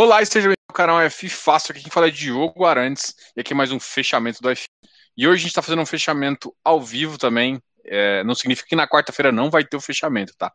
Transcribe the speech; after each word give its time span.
Olá, 0.00 0.22
esteja 0.22 0.46
bem 0.46 0.54
no 0.70 0.72
canal 0.72 1.00
F 1.00 1.28
Fácil. 1.28 1.72
Aqui 1.72 1.82
quem 1.82 1.90
fala 1.90 2.06
é 2.06 2.10
Diogo 2.12 2.64
Arantes 2.64 3.16
e 3.36 3.40
aqui 3.40 3.52
é 3.52 3.56
mais 3.56 3.72
um 3.72 3.80
fechamento 3.80 4.40
do 4.40 4.48
F. 4.48 4.68
E 5.16 5.26
hoje 5.26 5.34
a 5.34 5.40
gente 5.40 5.48
está 5.48 5.60
fazendo 5.60 5.82
um 5.82 5.86
fechamento 5.86 6.54
ao 6.64 6.80
vivo 6.80 7.18
também. 7.18 7.60
É, 7.84 8.22
não 8.22 8.32
significa 8.32 8.68
que 8.68 8.76
na 8.76 8.86
quarta-feira 8.86 9.32
não 9.32 9.50
vai 9.50 9.64
ter 9.64 9.76
o 9.76 9.80
fechamento, 9.80 10.32
tá? 10.38 10.52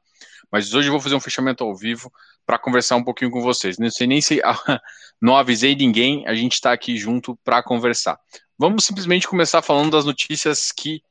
Mas 0.49 0.73
hoje 0.73 0.87
eu 0.87 0.93
vou 0.93 1.01
fazer 1.01 1.15
um 1.15 1.19
fechamento 1.19 1.61
ao 1.61 1.75
vivo 1.75 2.09
para 2.45 2.57
conversar 2.57 2.95
um 2.95 3.03
pouquinho 3.03 3.29
com 3.29 3.41
vocês. 3.41 3.77
Não 3.77 3.91
sei 3.91 4.07
nem 4.07 4.21
se 4.21 4.41
não 5.21 5.35
avisei 5.35 5.75
ninguém, 5.75 6.25
a 6.25 6.33
gente 6.33 6.53
está 6.53 6.71
aqui 6.71 6.95
junto 6.95 7.37
para 7.43 7.61
conversar. 7.61 8.17
Vamos 8.57 8.85
simplesmente 8.85 9.27
começar 9.27 9.61
falando 9.61 9.91
das 9.91 10.05
notícias 10.05 10.71
que 10.71 11.03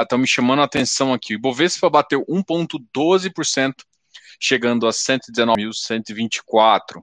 estão 0.00 0.16
uh, 0.16 0.20
me 0.20 0.28
chamando 0.28 0.62
a 0.62 0.64
atenção 0.64 1.12
aqui. 1.12 1.34
O 1.34 1.40
Bovespa 1.40 1.90
bateu 1.90 2.24
1,12%, 2.26 3.74
chegando 4.38 4.86
a 4.86 4.90
119.124. 4.90 7.02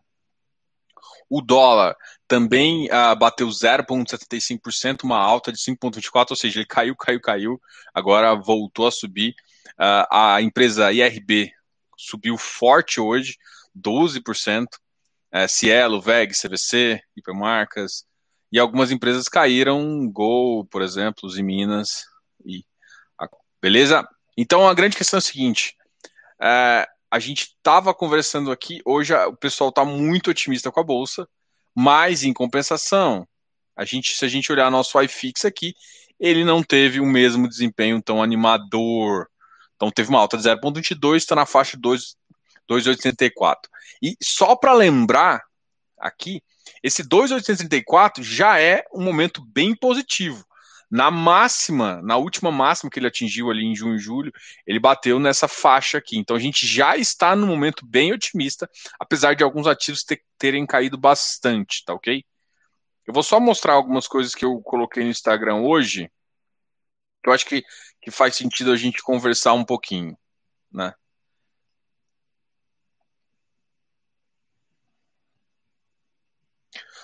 O 1.34 1.42
dólar 1.42 1.96
também 2.28 2.88
uh, 2.88 3.16
bateu 3.18 3.48
0,75%, 3.48 5.04
uma 5.06 5.18
alta 5.18 5.50
de 5.50 5.58
5,24%, 5.58 6.32
ou 6.32 6.36
seja, 6.36 6.60
ele 6.60 6.66
caiu, 6.66 6.94
caiu, 6.94 7.22
caiu, 7.22 7.62
agora 7.94 8.36
voltou 8.36 8.86
a 8.86 8.92
subir. 8.92 9.34
Uh, 9.80 10.04
a 10.12 10.42
empresa 10.42 10.92
IRB 10.92 11.50
subiu 11.98 12.38
forte 12.38 13.00
hoje, 13.00 13.38
12%. 13.74 14.66
Uh, 15.34 15.48
Cielo, 15.48 16.02
VEG, 16.02 16.34
CVC, 16.34 17.02
Hipermarcas, 17.16 18.04
e 18.52 18.60
algumas 18.60 18.92
empresas 18.92 19.30
caíram, 19.30 20.12
Gol, 20.12 20.66
por 20.66 20.82
exemplo, 20.82 21.30
em 21.34 21.42
Minas. 21.44 22.04
E, 22.46 22.66
beleza? 23.62 24.06
Então 24.36 24.68
a 24.68 24.74
grande 24.74 24.98
questão 24.98 25.16
é 25.16 25.20
a 25.20 25.22
seguinte: 25.22 25.78
é, 26.42 26.86
a 27.12 27.20
gente 27.20 27.54
estava 27.58 27.94
conversando 27.94 28.52
aqui, 28.52 28.82
hoje 28.86 29.14
o 29.14 29.36
pessoal 29.36 29.70
está 29.70 29.84
muito 29.84 30.32
otimista 30.32 30.72
com 30.72 30.80
a 30.80 30.84
bolsa, 30.84 31.28
mas 31.76 32.24
em 32.24 32.32
compensação, 32.32 33.28
a 33.76 33.84
gente, 33.84 34.16
se 34.16 34.24
a 34.24 34.30
gente 34.30 34.50
olhar 34.50 34.72
nosso 34.72 35.00
iFix 35.02 35.44
aqui, 35.44 35.74
ele 36.18 36.46
não 36.46 36.64
teve 36.64 37.02
o 37.02 37.06
mesmo 37.06 37.50
desempenho 37.50 38.02
tão 38.02 38.24
animador. 38.24 39.28
Então 39.76 39.92
teve 39.92 40.10
uma 40.10 40.20
alta 40.20 40.38
de 40.38 40.44
0,22, 40.44 41.18
está 41.18 41.36
na 41.36 41.46
faixa 41.46 41.76
2,834. 41.78 43.70
E 44.02 44.16
só 44.22 44.56
para 44.56 44.72
lembrar 44.72 45.44
aqui, 45.98 46.42
esse 46.82 47.04
2,834 47.04 48.24
já 48.24 48.58
é 48.60 48.86
um 48.94 49.04
momento 49.04 49.44
bem 49.44 49.76
positivo. 49.76 50.46
Na 50.92 51.10
máxima, 51.10 52.02
na 52.02 52.18
última 52.18 52.52
máxima 52.52 52.92
que 52.92 53.00
ele 53.00 53.08
atingiu 53.08 53.50
ali 53.50 53.64
em 53.66 53.74
junho 53.74 53.96
e 53.96 54.00
julho, 54.00 54.30
ele 54.68 54.78
bateu 54.78 55.20
nessa 55.20 55.48
faixa 55.48 55.98
aqui. 55.98 56.18
Então 56.18 56.36
a 56.36 56.40
gente 56.40 56.68
já 56.68 56.98
está 56.98 57.34
num 57.34 57.48
momento 57.48 57.86
bem 57.86 58.12
otimista, 58.12 58.70
apesar 59.00 59.34
de 59.34 59.42
alguns 59.42 59.68
ativos 59.68 60.04
ter, 60.04 60.22
terem 60.38 60.66
caído 60.66 60.98
bastante, 60.98 61.86
tá 61.86 61.94
ok? 61.94 62.26
Eu 63.08 63.14
vou 63.14 63.24
só 63.24 63.40
mostrar 63.40 63.74
algumas 63.74 64.06
coisas 64.06 64.36
que 64.36 64.44
eu 64.44 64.60
coloquei 64.62 65.04
no 65.04 65.10
Instagram 65.10 65.62
hoje, 65.62 66.12
que 67.24 67.30
eu 67.30 67.34
acho 67.34 67.46
que, 67.46 67.64
que 68.02 68.12
faz 68.12 68.36
sentido 68.36 68.72
a 68.72 68.76
gente 68.76 69.02
conversar 69.02 69.54
um 69.54 69.64
pouquinho, 69.64 70.18
né? 70.70 70.94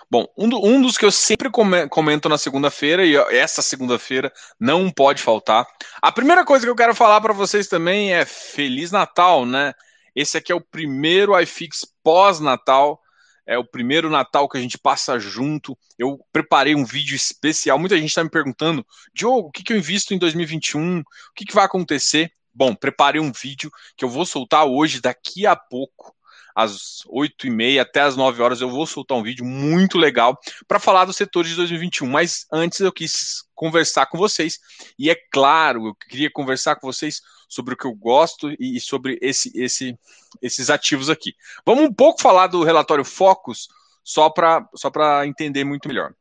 Bom, 0.09 0.25
um, 0.37 0.47
do, 0.47 0.65
um, 0.65 0.81
dos 0.81 0.97
que 0.97 1.03
eu 1.03 1.11
sempre 1.11 1.49
comento 1.49 2.29
na 2.29 2.37
segunda-feira, 2.37 3.05
e 3.05 3.15
essa 3.15 3.61
segunda-feira 3.61 4.31
não 4.57 4.89
pode 4.89 5.21
faltar. 5.21 5.67
A 6.01 6.11
primeira 6.13 6.45
coisa 6.45 6.65
que 6.65 6.69
eu 6.69 6.75
quero 6.75 6.95
falar 6.95 7.19
para 7.19 7.33
vocês 7.33 7.67
também 7.67 8.13
é 8.13 8.23
Feliz 8.23 8.89
Natal, 8.89 9.45
né? 9.45 9.73
Esse 10.15 10.37
aqui 10.37 10.51
é 10.51 10.55
o 10.55 10.61
primeiro 10.61 11.37
iFix 11.41 11.85
pós-Natal. 12.01 13.01
É 13.45 13.57
o 13.57 13.65
primeiro 13.65 14.09
Natal 14.09 14.47
que 14.47 14.57
a 14.57 14.61
gente 14.61 14.77
passa 14.77 15.19
junto. 15.19 15.77
Eu 15.97 16.19
preparei 16.31 16.73
um 16.73 16.85
vídeo 16.85 17.15
especial. 17.15 17.77
Muita 17.77 17.97
gente 17.97 18.09
está 18.09 18.23
me 18.23 18.29
perguntando, 18.29 18.85
Diogo, 19.13 19.49
o 19.49 19.51
que, 19.51 19.63
que 19.63 19.73
eu 19.73 19.77
invisto 19.77 20.13
em 20.13 20.17
2021? 20.17 20.99
O 20.99 21.03
que, 21.35 21.45
que 21.45 21.53
vai 21.53 21.65
acontecer? 21.65 22.31
Bom, 22.53 22.73
preparei 22.73 23.21
um 23.21 23.31
vídeo 23.31 23.69
que 23.95 24.03
eu 24.03 24.09
vou 24.09 24.25
soltar 24.25 24.65
hoje, 24.65 24.99
daqui 24.99 25.45
a 25.45 25.55
pouco 25.55 26.16
às 26.57 27.03
8 27.05 27.45
e 27.45 27.49
meia 27.51 27.83
até 27.83 28.01
às 28.01 28.17
9 28.17 28.41
horas 28.41 28.61
eu 28.61 28.69
vou 28.69 28.87
soltar 28.87 29.15
um 29.15 29.21
vídeo 29.21 29.45
muito 29.45 29.95
legal 29.95 30.35
para 30.67 30.79
falar 30.79 31.05
dos 31.05 31.15
setores 31.15 31.51
de 31.51 31.55
2021. 31.55 32.07
Mas 32.07 32.47
antes 32.51 32.79
eu 32.79 32.91
quis 32.91 33.43
conversar 33.53 34.07
com 34.07 34.17
vocês 34.17 34.57
e 34.97 35.07
é 35.11 35.15
claro, 35.31 35.89
eu 35.89 35.95
queria 36.09 36.31
conversar 36.31 36.75
com 36.77 36.91
vocês 36.91 37.21
sobre 37.47 37.75
o 37.75 37.77
que 37.77 37.85
eu 37.85 37.93
gosto 37.93 38.51
e 38.59 38.79
sobre 38.79 39.19
esse, 39.21 39.51
esse, 39.53 39.95
esses 40.41 40.71
ativos 40.71 41.11
aqui. 41.11 41.35
Vamos 41.63 41.83
um 41.83 41.93
pouco 41.93 42.23
falar 42.23 42.47
do 42.47 42.63
relatório 42.63 43.05
Focus 43.05 43.67
só 44.03 44.27
para 44.27 44.67
só 44.73 44.89
entender 45.25 45.63
muito 45.63 45.87
melhor. 45.87 46.11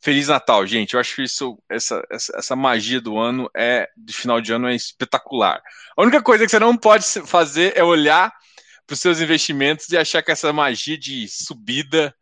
Feliz 0.00 0.26
Natal, 0.26 0.66
gente. 0.66 0.94
Eu 0.94 1.00
acho 1.00 1.22
isso, 1.22 1.56
essa, 1.68 2.02
essa, 2.10 2.36
essa, 2.36 2.56
magia 2.56 3.00
do 3.00 3.16
ano 3.16 3.48
é 3.56 3.88
de 3.96 4.12
final 4.12 4.40
de 4.40 4.52
ano 4.52 4.66
é 4.66 4.74
espetacular. 4.74 5.62
A 5.96 6.02
única 6.02 6.20
coisa 6.20 6.44
que 6.44 6.50
você 6.50 6.58
não 6.58 6.76
pode 6.76 7.04
fazer 7.26 7.72
é 7.76 7.84
olhar 7.84 8.32
para 8.86 8.94
os 8.94 9.00
seus 9.00 9.20
investimentos 9.20 9.88
e 9.88 9.96
achar 9.96 10.22
que 10.22 10.30
essa 10.30 10.52
magia 10.52 10.96
de 10.96 11.26
subida 11.28 12.14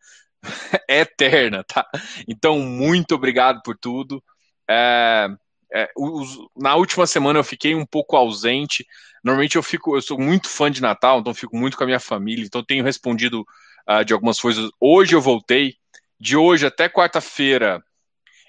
é 0.89 1.01
eterna, 1.01 1.63
tá? 1.65 1.87
Então, 2.27 2.59
muito 2.59 3.15
obrigado 3.15 3.63
por 3.63 3.77
tudo. 3.77 4.23
É, 4.69 5.29
é, 5.75 5.91
os, 5.97 6.39
na 6.57 6.75
última 6.77 7.07
semana 7.07 7.39
eu 7.39 7.45
fiquei 7.45 7.75
um 7.75 7.85
pouco 7.85 8.17
ausente. 8.17 8.87
Normalmente 9.23 9.57
eu 9.57 9.63
fico, 9.63 9.97
eu 9.97 10.03
sou 10.03 10.19
muito 10.19 10.49
fã 10.49 10.71
de 10.71 10.81
Natal, 10.81 11.21
então 11.21 11.35
fico 11.35 11.57
muito 11.57 11.77
com 11.77 11.85
a 11.85 11.87
minha 11.87 12.01
família, 12.01 12.45
então 12.45 12.65
tenho 12.65 12.85
respondido 12.85 13.45
uh, 13.89 14.05
de 14.05 14.13
algumas 14.13 14.41
coisas. 14.41 14.71
Hoje 14.81 15.15
eu 15.15 15.21
voltei. 15.21 15.77
De 16.19 16.37
hoje 16.37 16.65
até 16.65 16.89
quarta-feira 16.89 17.85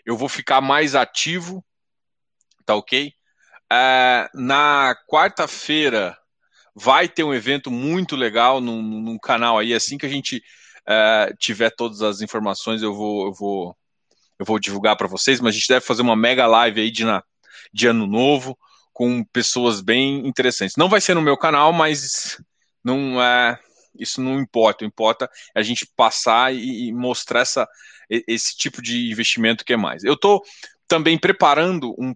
eu 0.05 0.15
vou 0.15 0.29
ficar 0.29 0.61
mais 0.61 0.93
ativo, 0.93 1.65
tá 2.63 2.75
ok? 2.75 3.11
Uh, 3.73 4.39
na 4.39 4.95
quarta-feira 5.09 6.15
Vai 6.75 7.07
ter 7.07 7.23
um 7.23 7.33
evento 7.33 7.71
muito 7.71 8.15
legal 8.15 8.59
num, 8.59 8.81
num 8.81 9.17
canal 9.17 9.57
aí, 9.57 9.73
assim 9.73 9.97
que 9.97 10.05
a 10.05 10.09
gente 10.09 10.43
uh, 10.87 11.35
tiver 11.37 11.69
todas 11.71 12.01
as 12.01 12.21
informações, 12.21 12.81
eu 12.81 12.93
vou, 12.93 13.27
eu 13.27 13.33
vou, 13.33 13.77
eu 14.37 14.45
vou 14.45 14.59
divulgar 14.59 14.97
para 14.97 15.07
vocês, 15.07 15.39
mas 15.39 15.55
a 15.55 15.57
gente 15.57 15.69
deve 15.69 15.85
fazer 15.85 16.01
uma 16.01 16.15
mega 16.15 16.45
live 16.45 16.81
aí 16.81 16.91
de, 16.91 17.05
na, 17.05 17.23
de 17.73 17.87
ano 17.87 18.05
novo 18.05 18.57
com 18.91 19.23
pessoas 19.25 19.81
bem 19.81 20.27
interessantes. 20.27 20.75
Não 20.77 20.89
vai 20.89 21.01
ser 21.01 21.13
no 21.13 21.21
meu 21.21 21.37
canal, 21.37 21.73
mas 21.73 22.41
não 22.83 23.21
é 23.21 23.59
isso 23.99 24.21
não 24.21 24.39
importa. 24.39 24.83
O 24.83 24.87
importa 24.87 25.29
é 25.53 25.59
a 25.59 25.63
gente 25.63 25.87
passar 25.95 26.53
e, 26.53 26.91
mostrar 26.91 27.41
essa, 27.41 27.67
esse 28.09 28.55
tipo 28.55 28.81
de 28.81 29.09
investimento 29.11 29.65
que 29.65 29.73
é 29.73 29.77
mais. 29.77 30.03
Eu 30.03 30.13
estou 30.13 30.41
também 30.87 31.17
preparando 31.17 31.95
um 31.97 32.13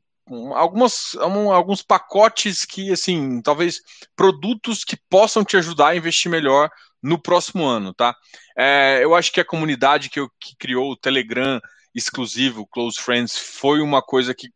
algumas, 0.56 1.16
um, 1.16 1.52
alguns 1.52 1.82
pacotes 1.82 2.66
que, 2.66 2.92
assim, 2.92 3.42
talvez 3.42 3.82
produtos 4.16 4.84
que 4.84 4.98
possam 5.10 5.44
te 5.44 5.58
ajudar 5.58 5.90
a 5.90 5.96
investir 5.96 6.32
melhor 6.32 6.70
no 7.02 7.22
próximo 7.22 7.66
ano, 7.66 7.94
tá? 7.94 8.16
É, 8.58 9.00
eu 9.02 9.16
acho 9.16 9.32
que 9.32 9.40
a 9.40 9.46
comunidade 9.46 10.10
que, 10.10 10.20
eu, 10.20 10.30
que 10.40 10.56
criou 10.58 10.92
o 10.92 10.98
Telegram 10.98 11.60
exclusivo, 11.96 12.68
Close 12.68 13.00
Friends, 13.00 13.38
foi 13.38 13.82
uma 13.82 14.02
coisa 14.02 14.34
que 14.34 14.50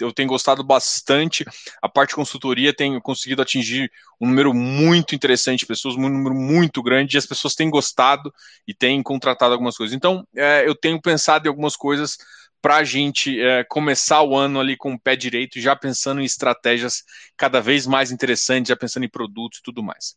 eu 0.00 0.12
tenho 0.12 0.28
gostado 0.28 0.62
bastante. 0.62 1.44
A 1.82 1.88
parte 1.88 2.10
de 2.10 2.14
consultoria 2.14 2.72
tem 2.72 2.98
conseguido 3.00 3.42
atingir 3.42 3.90
um 4.20 4.28
número 4.28 4.54
muito 4.54 5.14
interessante 5.14 5.60
de 5.60 5.66
pessoas, 5.66 5.96
um 5.96 6.08
número 6.08 6.34
muito 6.34 6.82
grande, 6.82 7.16
e 7.16 7.18
as 7.18 7.26
pessoas 7.26 7.54
têm 7.54 7.68
gostado 7.68 8.32
e 8.66 8.72
têm 8.72 9.02
contratado 9.02 9.52
algumas 9.52 9.76
coisas. 9.76 9.94
Então, 9.94 10.26
é, 10.36 10.66
eu 10.66 10.74
tenho 10.74 11.00
pensado 11.00 11.46
em 11.46 11.48
algumas 11.48 11.76
coisas 11.76 12.16
para 12.60 12.76
a 12.76 12.84
gente 12.84 13.40
é, 13.40 13.64
começar 13.64 14.22
o 14.22 14.36
ano 14.36 14.58
ali 14.58 14.76
com 14.76 14.92
o 14.92 14.98
pé 14.98 15.14
direito, 15.14 15.60
já 15.60 15.76
pensando 15.76 16.20
em 16.20 16.24
estratégias 16.24 17.04
cada 17.36 17.60
vez 17.60 17.86
mais 17.86 18.10
interessantes, 18.10 18.68
já 18.68 18.76
pensando 18.76 19.04
em 19.04 19.08
produtos 19.08 19.60
e 19.60 19.62
tudo 19.62 19.82
mais. 19.82 20.16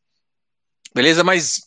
Beleza? 0.94 1.24
Mas 1.24 1.62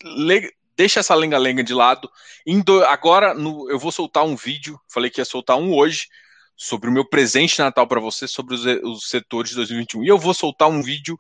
deixa 0.77 1.01
essa 1.01 1.15
lenga-lenga 1.15 1.63
de 1.63 1.73
lado. 1.73 2.11
Indo, 2.47 2.85
agora 2.85 3.35
no, 3.35 3.71
eu 3.71 3.79
vou 3.79 3.93
soltar 3.93 4.25
um 4.25 4.37
vídeo, 4.37 4.79
falei 4.89 5.11
que 5.11 5.21
ia 5.21 5.25
soltar 5.25 5.57
um 5.57 5.73
hoje, 5.73 6.09
sobre 6.57 6.89
o 6.89 6.93
meu 6.93 7.05
presente 7.05 7.59
Natal 7.59 7.87
para 7.87 8.01
você, 8.01 8.29
sobre 8.29 8.55
os, 8.55 8.65
os, 8.65 9.09
setores 9.09 9.51
de 9.51 9.57
2021. 9.57 10.05
E 10.05 10.09
eu 10.09 10.19
vou 10.19 10.35
soltar 10.35 10.69
um 10.69 10.83
vídeo 10.83 11.17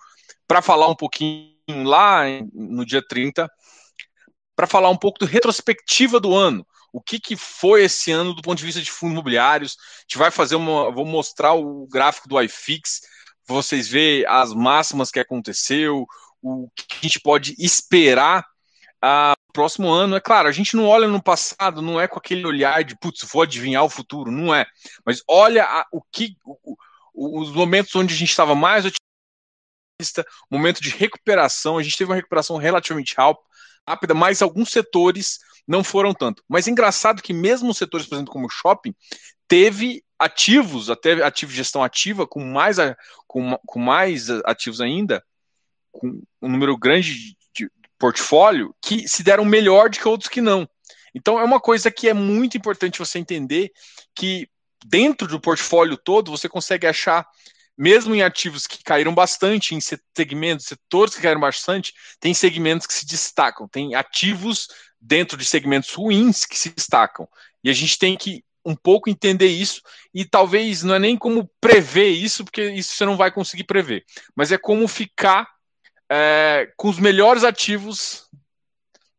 para 0.46 0.62
falar 0.62 0.88
um 0.88 0.94
pouquinho 0.94 1.54
lá 1.84 2.24
no 2.52 2.84
dia 2.84 3.02
30, 3.06 3.50
para 4.54 4.66
falar 4.66 4.90
um 4.90 4.96
pouco 4.96 5.18
do 5.18 5.26
retrospectiva 5.26 6.20
do 6.20 6.34
ano 6.34 6.64
o 6.94 7.00
que, 7.00 7.18
que 7.18 7.36
foi 7.36 7.82
esse 7.82 8.12
ano 8.12 8.32
do 8.32 8.40
ponto 8.40 8.56
de 8.56 8.64
vista 8.64 8.80
de 8.80 8.88
fundos 8.88 9.14
imobiliários. 9.14 9.76
A 9.98 10.00
gente 10.02 10.16
vai 10.16 10.30
fazer 10.30 10.54
uma. 10.54 10.92
Vou 10.92 11.04
mostrar 11.04 11.52
o 11.52 11.88
gráfico 11.88 12.28
do 12.28 12.40
iFix, 12.40 13.00
vocês 13.44 13.88
verem 13.88 14.24
as 14.28 14.54
máximas 14.54 15.10
que 15.10 15.18
aconteceu, 15.18 16.06
o 16.40 16.70
que 16.76 16.84
a 16.88 17.02
gente 17.02 17.18
pode 17.18 17.56
esperar 17.58 18.46
no 19.02 19.52
próximo 19.52 19.90
ano. 19.90 20.14
É 20.14 20.20
claro, 20.20 20.46
a 20.46 20.52
gente 20.52 20.76
não 20.76 20.86
olha 20.86 21.08
no 21.08 21.20
passado, 21.20 21.82
não 21.82 22.00
é 22.00 22.06
com 22.06 22.16
aquele 22.16 22.46
olhar 22.46 22.84
de 22.84 22.96
putz, 22.96 23.24
vou 23.24 23.42
adivinhar 23.42 23.82
o 23.82 23.90
futuro, 23.90 24.30
não 24.30 24.54
é. 24.54 24.64
Mas 25.04 25.20
olha 25.28 25.64
a, 25.64 25.84
o 25.90 26.00
que. 26.00 26.36
O, 26.44 26.76
os 27.12 27.50
momentos 27.50 27.94
onde 27.96 28.14
a 28.14 28.16
gente 28.16 28.30
estava 28.30 28.54
mais 28.54 28.84
otimista, 28.84 30.24
momento 30.48 30.80
de 30.80 30.90
recuperação, 30.90 31.76
a 31.76 31.82
gente 31.82 31.96
teve 31.96 32.10
uma 32.10 32.16
recuperação 32.16 32.56
relativamente 32.56 33.16
rápida, 33.84 34.14
mas 34.14 34.42
alguns 34.42 34.70
setores 34.70 35.40
não 35.66 35.82
foram 35.82 36.12
tanto. 36.12 36.42
Mas 36.48 36.68
engraçado 36.68 37.22
que 37.22 37.32
mesmo 37.32 37.74
setores, 37.74 38.06
por 38.06 38.16
exemplo, 38.16 38.32
como 38.32 38.48
shopping, 38.48 38.94
teve 39.48 40.02
ativos, 40.18 40.90
até 40.90 41.22
ativos 41.22 41.54
de 41.54 41.58
gestão 41.58 41.82
ativa, 41.82 42.26
com 42.26 42.40
mais, 42.44 42.76
com, 43.26 43.58
com 43.66 43.78
mais 43.78 44.30
ativos 44.44 44.80
ainda, 44.80 45.24
com 45.92 46.22
um 46.40 46.48
número 46.48 46.76
grande 46.76 47.36
de 47.54 47.70
portfólio, 47.98 48.74
que 48.82 49.08
se 49.08 49.22
deram 49.22 49.44
melhor 49.44 49.90
do 49.90 49.98
que 49.98 50.08
outros 50.08 50.28
que 50.28 50.40
não. 50.40 50.68
Então 51.14 51.38
é 51.38 51.44
uma 51.44 51.60
coisa 51.60 51.90
que 51.90 52.08
é 52.08 52.14
muito 52.14 52.56
importante 52.56 52.98
você 52.98 53.18
entender 53.18 53.70
que 54.14 54.48
dentro 54.84 55.28
do 55.28 55.40
portfólio 55.40 55.96
todo 55.96 56.30
você 56.30 56.48
consegue 56.48 56.86
achar 56.86 57.26
mesmo 57.76 58.14
em 58.14 58.22
ativos 58.22 58.66
que 58.66 58.82
caíram 58.82 59.14
bastante, 59.14 59.74
em 59.74 59.80
segmentos, 59.80 60.66
setores 60.66 61.14
que 61.14 61.22
caíram 61.22 61.40
bastante, 61.40 61.92
tem 62.20 62.32
segmentos 62.32 62.86
que 62.86 62.94
se 62.94 63.04
destacam, 63.06 63.68
tem 63.68 63.94
ativos 63.94 64.68
dentro 65.04 65.36
de 65.36 65.44
segmentos 65.44 65.92
ruins 65.92 66.46
que 66.46 66.58
se 66.58 66.70
destacam. 66.70 67.28
E 67.62 67.68
a 67.68 67.72
gente 67.72 67.98
tem 67.98 68.16
que 68.16 68.42
um 68.64 68.74
pouco 68.74 69.10
entender 69.10 69.48
isso, 69.48 69.82
e 70.12 70.24
talvez 70.24 70.82
não 70.82 70.94
é 70.94 70.98
nem 70.98 71.18
como 71.18 71.50
prever 71.60 72.08
isso, 72.08 72.44
porque 72.44 72.70
isso 72.70 72.96
você 72.96 73.04
não 73.04 73.14
vai 73.14 73.30
conseguir 73.30 73.64
prever, 73.64 74.06
mas 74.34 74.50
é 74.50 74.56
como 74.56 74.88
ficar 74.88 75.46
é, 76.10 76.72
com 76.74 76.88
os 76.88 76.98
melhores 76.98 77.44
ativos 77.44 78.26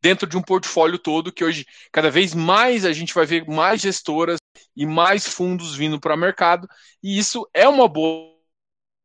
dentro 0.01 0.27
de 0.27 0.35
um 0.35 0.41
portfólio 0.41 0.97
todo, 0.97 1.31
que 1.31 1.43
hoje, 1.43 1.63
cada 1.91 2.09
vez 2.09 2.33
mais, 2.33 2.85
a 2.85 2.91
gente 2.91 3.13
vai 3.13 3.23
ver 3.27 3.47
mais 3.47 3.81
gestoras 3.81 4.39
e 4.75 4.83
mais 4.83 5.27
fundos 5.27 5.75
vindo 5.75 5.99
para 5.99 6.15
o 6.15 6.17
mercado, 6.17 6.67
e 7.03 7.15
isso 7.15 7.47
é 7.53 7.67
uma 7.69 7.87
boa 7.87 8.33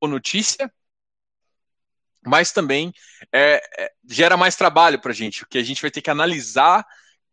notícia, 0.03 0.73
mas 2.25 2.53
também 2.53 2.93
é, 3.33 3.63
é, 3.79 3.91
gera 4.09 4.37
mais 4.37 4.57
trabalho 4.57 5.01
para 5.01 5.13
a 5.13 5.15
gente, 5.15 5.41
porque 5.41 5.59
a 5.59 5.63
gente 5.63 5.83
vai 5.83 5.91
ter 5.91 6.03
que 6.03 6.11
analisar 6.11 6.85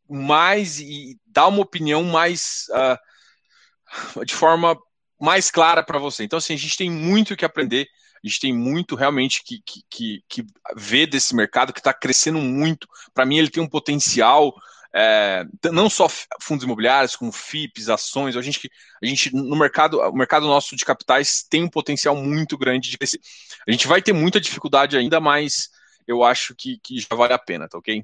mais 0.09 0.79
e 0.79 1.19
dar 1.25 1.47
uma 1.47 1.61
opinião 1.61 2.03
mais 2.03 2.65
uh, 2.71 4.25
de 4.25 4.33
forma 4.33 4.77
mais 5.19 5.51
clara 5.51 5.83
para 5.83 5.99
você. 5.99 6.23
Então, 6.23 6.37
assim, 6.37 6.53
a 6.53 6.57
gente 6.57 6.77
tem 6.77 6.89
muito 6.89 7.35
que 7.35 7.43
aprender, 7.43 7.87
a 8.23 8.27
gente 8.27 8.39
tem 8.39 8.53
muito 8.53 8.95
realmente 8.95 9.43
que, 9.43 9.61
que, 9.65 9.81
que, 9.89 10.23
que 10.29 10.45
ver 10.75 11.07
desse 11.07 11.35
mercado 11.35 11.73
que 11.73 11.79
está 11.79 11.93
crescendo 11.93 12.39
muito. 12.39 12.87
Para 13.13 13.25
mim, 13.25 13.37
ele 13.37 13.49
tem 13.49 13.61
um 13.61 13.69
potencial 13.69 14.53
é, 14.93 15.45
não 15.71 15.89
só 15.89 16.07
fundos 16.41 16.63
imobiliários, 16.63 17.15
como 17.15 17.31
FIPs, 17.31 17.89
ações, 17.89 18.35
a 18.35 18.41
gente, 18.41 18.69
a 19.01 19.05
gente 19.05 19.33
no 19.35 19.55
mercado, 19.55 19.99
o 19.99 20.13
mercado 20.13 20.47
nosso 20.47 20.75
de 20.75 20.85
capitais 20.85 21.43
tem 21.43 21.63
um 21.63 21.69
potencial 21.69 22.15
muito 22.15 22.57
grande 22.57 22.89
de 22.89 22.97
crescer. 22.97 23.19
A 23.67 23.71
gente 23.71 23.87
vai 23.87 24.01
ter 24.01 24.13
muita 24.13 24.39
dificuldade 24.39 24.97
ainda, 24.97 25.19
mas 25.19 25.69
eu 26.07 26.23
acho 26.23 26.55
que, 26.55 26.79
que 26.79 26.99
já 26.99 27.15
vale 27.15 27.33
a 27.33 27.39
pena, 27.39 27.67
tá 27.67 27.77
ok? 27.77 28.03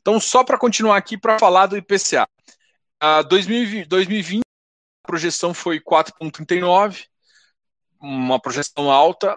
Então, 0.00 0.20
só 0.20 0.44
para 0.44 0.58
continuar 0.58 0.96
aqui 0.96 1.18
para 1.18 1.38
falar 1.38 1.66
do 1.66 1.76
IPCA. 1.76 2.28
Uh, 3.02 3.24
2020, 3.28 3.86
2020, 3.86 4.40
a 4.40 5.06
projeção 5.06 5.54
foi 5.54 5.80
4,39, 5.80 7.06
uma 8.00 8.40
projeção 8.40 8.90
alta, 8.90 9.36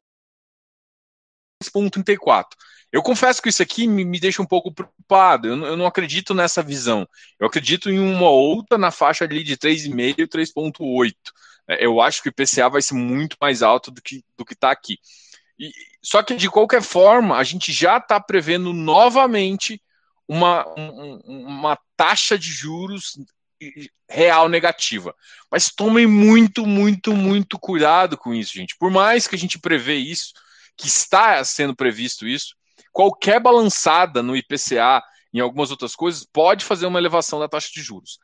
6,34. 1.64 2.50
Eu 2.92 3.02
confesso 3.02 3.42
que 3.42 3.50
isso 3.50 3.64
aqui 3.64 3.88
me, 3.88 4.04
me 4.04 4.20
deixa 4.20 4.42
um 4.42 4.46
pouco 4.46 4.72
preocupado. 4.72 5.48
Eu, 5.48 5.66
eu, 5.66 5.78
não 5.78 5.86
acredito 5.86 6.34
nessa 6.34 6.62
visão. 6.62 7.08
Eu 7.40 7.48
acredito 7.48 7.90
em 7.90 8.00
uma 8.00 8.30
outra 8.30 8.78
na 8.78 8.92
faixa 8.92 9.24
ali 9.24 9.44
de 9.44 9.56
3,5 9.56 10.16
e 10.18 10.28
3,8. 10.28 11.14
É, 11.68 11.86
eu 11.86 12.02
acho 12.02 12.22
que 12.22 12.30
o 12.30 12.32
IPCA 12.32 12.70
vai 12.70 12.82
ser 12.82 12.96
muito 12.96 13.38
mais 13.40 13.64
alto 13.64 13.92
do 13.92 14.02
que 14.02 14.24
do 14.38 14.46
está 14.50 14.72
aqui. 14.72 15.00
E, 15.58 15.72
só 16.02 16.22
que, 16.22 16.36
de 16.36 16.50
qualquer 16.50 16.82
forma, 16.82 17.38
a 17.38 17.44
gente 17.44 17.72
já 17.72 17.98
está 17.98 18.20
prevendo 18.20 18.74
novamente 18.74 19.82
uma, 20.28 20.68
um, 20.78 21.20
uma 21.26 21.78
taxa 21.96 22.38
de 22.38 22.52
juros 22.52 23.18
real 24.10 24.50
negativa. 24.50 25.16
Mas 25.50 25.70
tomem 25.70 26.08
muito, 26.08 26.66
muito, 26.66 27.14
muito 27.16 27.60
cuidado 27.60 28.18
com 28.18 28.34
isso, 28.34 28.54
gente. 28.54 28.76
Por 28.78 28.90
mais 28.92 29.28
que 29.28 29.36
a 29.36 29.38
gente 29.38 29.60
prevê 29.60 29.96
isso, 29.96 30.34
que 30.76 30.88
está 30.88 31.44
sendo 31.44 31.76
previsto 31.76 32.28
isso, 32.28 32.56
qualquer 32.92 33.40
balançada 33.40 34.22
no 34.22 34.36
IPCA, 34.36 35.02
em 35.34 35.40
algumas 35.40 35.72
outras 35.72 35.96
coisas, 35.96 36.26
pode 36.26 36.66
fazer 36.66 36.86
uma 36.86 37.00
elevação 37.00 37.40
da 37.40 37.48
taxa 37.48 37.70
de 37.74 37.82
juros. 37.82 38.20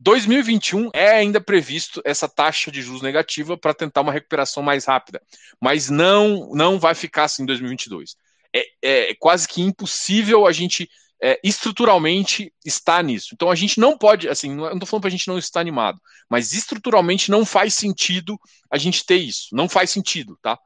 2021 0.00 0.90
é 0.94 1.10
ainda 1.10 1.40
previsto 1.40 2.00
essa 2.04 2.28
taxa 2.28 2.70
de 2.70 2.80
juros 2.80 3.02
negativa 3.02 3.56
para 3.58 3.74
tentar 3.74 4.02
uma 4.02 4.12
recuperação 4.12 4.62
mais 4.62 4.84
rápida, 4.84 5.20
mas 5.60 5.90
não 5.90 6.50
não 6.54 6.78
vai 6.78 6.94
ficar 6.94 7.24
assim 7.24 7.42
em 7.42 7.46
2022. 7.46 8.14
É, 8.54 9.10
é 9.10 9.14
quase 9.16 9.46
que 9.48 9.60
impossível 9.60 10.46
a 10.46 10.52
gente 10.52 10.88
é, 11.20 11.38
estruturalmente 11.42 12.52
estar 12.64 13.02
nisso. 13.02 13.30
Então 13.32 13.50
a 13.50 13.54
gente 13.54 13.80
não 13.80 13.98
pode, 13.98 14.28
assim, 14.28 14.54
não 14.54 14.72
estou 14.72 14.86
falando 14.86 15.02
para 15.02 15.08
a 15.08 15.10
gente 15.10 15.26
não 15.26 15.38
estar 15.38 15.60
animado, 15.60 16.00
mas 16.30 16.52
estruturalmente 16.52 17.30
não 17.30 17.44
faz 17.44 17.74
sentido 17.74 18.38
a 18.70 18.78
gente 18.78 19.04
ter 19.04 19.16
isso. 19.16 19.48
Não 19.52 19.68
faz 19.68 19.90
sentido, 19.90 20.38
tá? 20.40 20.58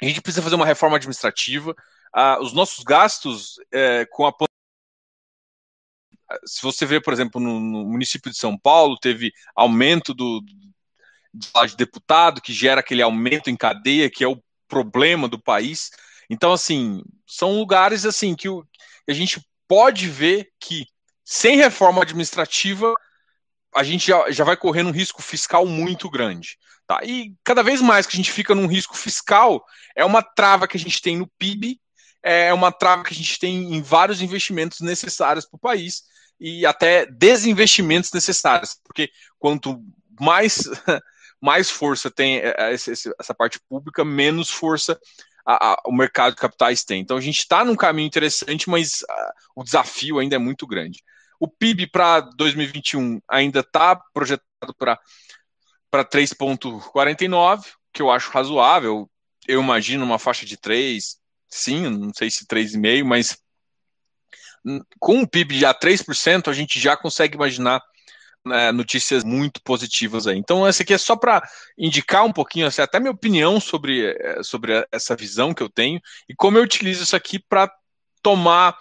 A 0.00 0.04
gente 0.04 0.20
precisa 0.20 0.42
fazer 0.42 0.54
uma 0.54 0.66
reforma 0.66 0.96
administrativa, 0.96 1.74
os 2.40 2.52
nossos 2.52 2.84
gastos 2.84 3.56
é, 3.72 4.06
com 4.06 4.26
a 4.26 4.32
se 6.46 6.62
você 6.62 6.86
vê, 6.86 7.00
por 7.00 7.12
exemplo, 7.12 7.40
no, 7.40 7.60
no, 7.60 7.84
município 7.84 8.30
de 8.30 8.38
São 8.38 8.58
Paulo, 8.58 8.98
teve 8.98 9.32
aumento 9.54 10.14
do, 10.14 10.40
do 10.40 11.66
de 11.66 11.76
deputado, 11.76 12.40
que 12.40 12.52
gera 12.52 12.80
aquele 12.80 13.02
aumento 13.02 13.50
em 13.50 13.56
cadeia, 13.56 14.10
que 14.10 14.24
é 14.24 14.28
o 14.28 14.42
problema 14.68 15.28
do 15.28 15.40
país. 15.40 15.90
Então, 16.28 16.52
assim, 16.52 17.02
são 17.26 17.58
lugares 17.58 18.04
assim 18.04 18.34
que, 18.34 18.48
o, 18.48 18.66
a 19.08 19.12
gente 19.12 19.40
pode 19.68 20.08
ver 20.08 20.50
que 20.58 20.86
sem 21.24 21.56
reforma 21.56 22.02
administrativa 22.02 22.94
a 23.74 23.82
gente 23.82 24.06
já, 24.06 24.30
já 24.30 24.44
vai 24.44 24.56
correndo 24.56 24.88
um 24.88 24.92
risco 24.92 25.20
fiscal 25.20 25.66
muito 25.66 26.08
grande. 26.08 26.56
Tá? 26.86 27.00
E 27.02 27.34
cada 27.42 27.62
vez 27.62 27.80
mais 27.80 28.06
que 28.06 28.14
a 28.14 28.16
gente 28.16 28.30
fica 28.30 28.54
num 28.54 28.66
risco 28.66 28.96
fiscal, 28.96 29.64
é 29.96 30.04
uma 30.04 30.22
trava 30.22 30.68
que 30.68 30.76
a 30.76 30.80
gente 30.80 31.00
tem 31.02 31.16
no 31.16 31.26
PIB 31.38 31.80
é 32.24 32.52
uma 32.52 32.72
trava 32.72 33.04
que 33.04 33.12
a 33.12 33.16
gente 33.16 33.38
tem 33.38 33.74
em 33.74 33.82
vários 33.82 34.22
investimentos 34.22 34.80
necessários 34.80 35.44
para 35.44 35.56
o 35.56 35.60
país 35.60 36.02
e 36.40 36.64
até 36.64 37.06
desinvestimentos 37.06 38.10
necessários, 38.12 38.76
porque 38.82 39.10
quanto 39.38 39.84
mais, 40.18 40.58
mais 41.40 41.70
força 41.70 42.10
tem 42.10 42.38
é, 42.38 42.54
é, 42.58 42.74
essa 42.74 43.34
parte 43.36 43.60
pública, 43.68 44.04
menos 44.04 44.50
força 44.50 44.98
o 45.84 45.92
mercado 45.92 46.34
de 46.34 46.40
capitais 46.40 46.84
tem. 46.84 47.00
Então 47.02 47.16
a 47.16 47.20
gente 47.20 47.38
está 47.38 47.64
num 47.64 47.76
caminho 47.76 48.06
interessante, 48.06 48.68
mas 48.68 49.04
ah, 49.08 49.34
o 49.54 49.62
desafio 49.62 50.18
ainda 50.18 50.36
é 50.36 50.38
muito 50.38 50.66
grande. 50.66 51.02
O 51.38 51.46
PIB 51.46 51.88
para 51.88 52.20
2021 52.20 53.20
ainda 53.28 53.60
está 53.60 53.96
projetado 54.14 54.74
para 54.78 54.98
3,49, 55.92 57.66
que 57.92 58.00
eu 58.00 58.10
acho 58.10 58.30
razoável. 58.30 59.10
Eu 59.46 59.60
imagino 59.60 60.04
uma 60.04 60.18
faixa 60.18 60.46
de 60.46 60.56
3, 60.56 61.18
sim, 61.48 61.88
não 61.88 62.12
sei 62.14 62.30
se 62.30 62.46
3,5%, 62.46 63.04
mas 63.04 63.36
com 64.98 65.18
um 65.18 65.26
PIB 65.26 65.58
já 65.58 65.74
3%, 65.74 66.48
a 66.48 66.52
gente 66.52 66.80
já 66.80 66.96
consegue 66.96 67.34
imaginar 67.34 67.82
né, 68.44 68.72
notícias 68.72 69.24
muito 69.24 69.62
positivas 69.62 70.26
aí. 70.26 70.36
Então, 70.38 70.66
essa 70.66 70.82
aqui 70.82 70.92
é 70.92 70.98
só 70.98 71.16
para 71.16 71.42
indicar 71.78 72.24
um 72.24 72.32
pouquinho, 72.32 72.66
assim, 72.66 72.82
até 72.82 73.00
minha 73.00 73.12
opinião 73.12 73.58
sobre, 73.60 74.10
eh, 74.10 74.42
sobre 74.42 74.86
essa 74.92 75.16
visão 75.16 75.54
que 75.54 75.62
eu 75.62 75.68
tenho 75.68 76.00
e 76.28 76.34
como 76.34 76.58
eu 76.58 76.62
utilizo 76.62 77.02
isso 77.02 77.16
aqui 77.16 77.38
para 77.38 77.70
tomar, 78.22 78.76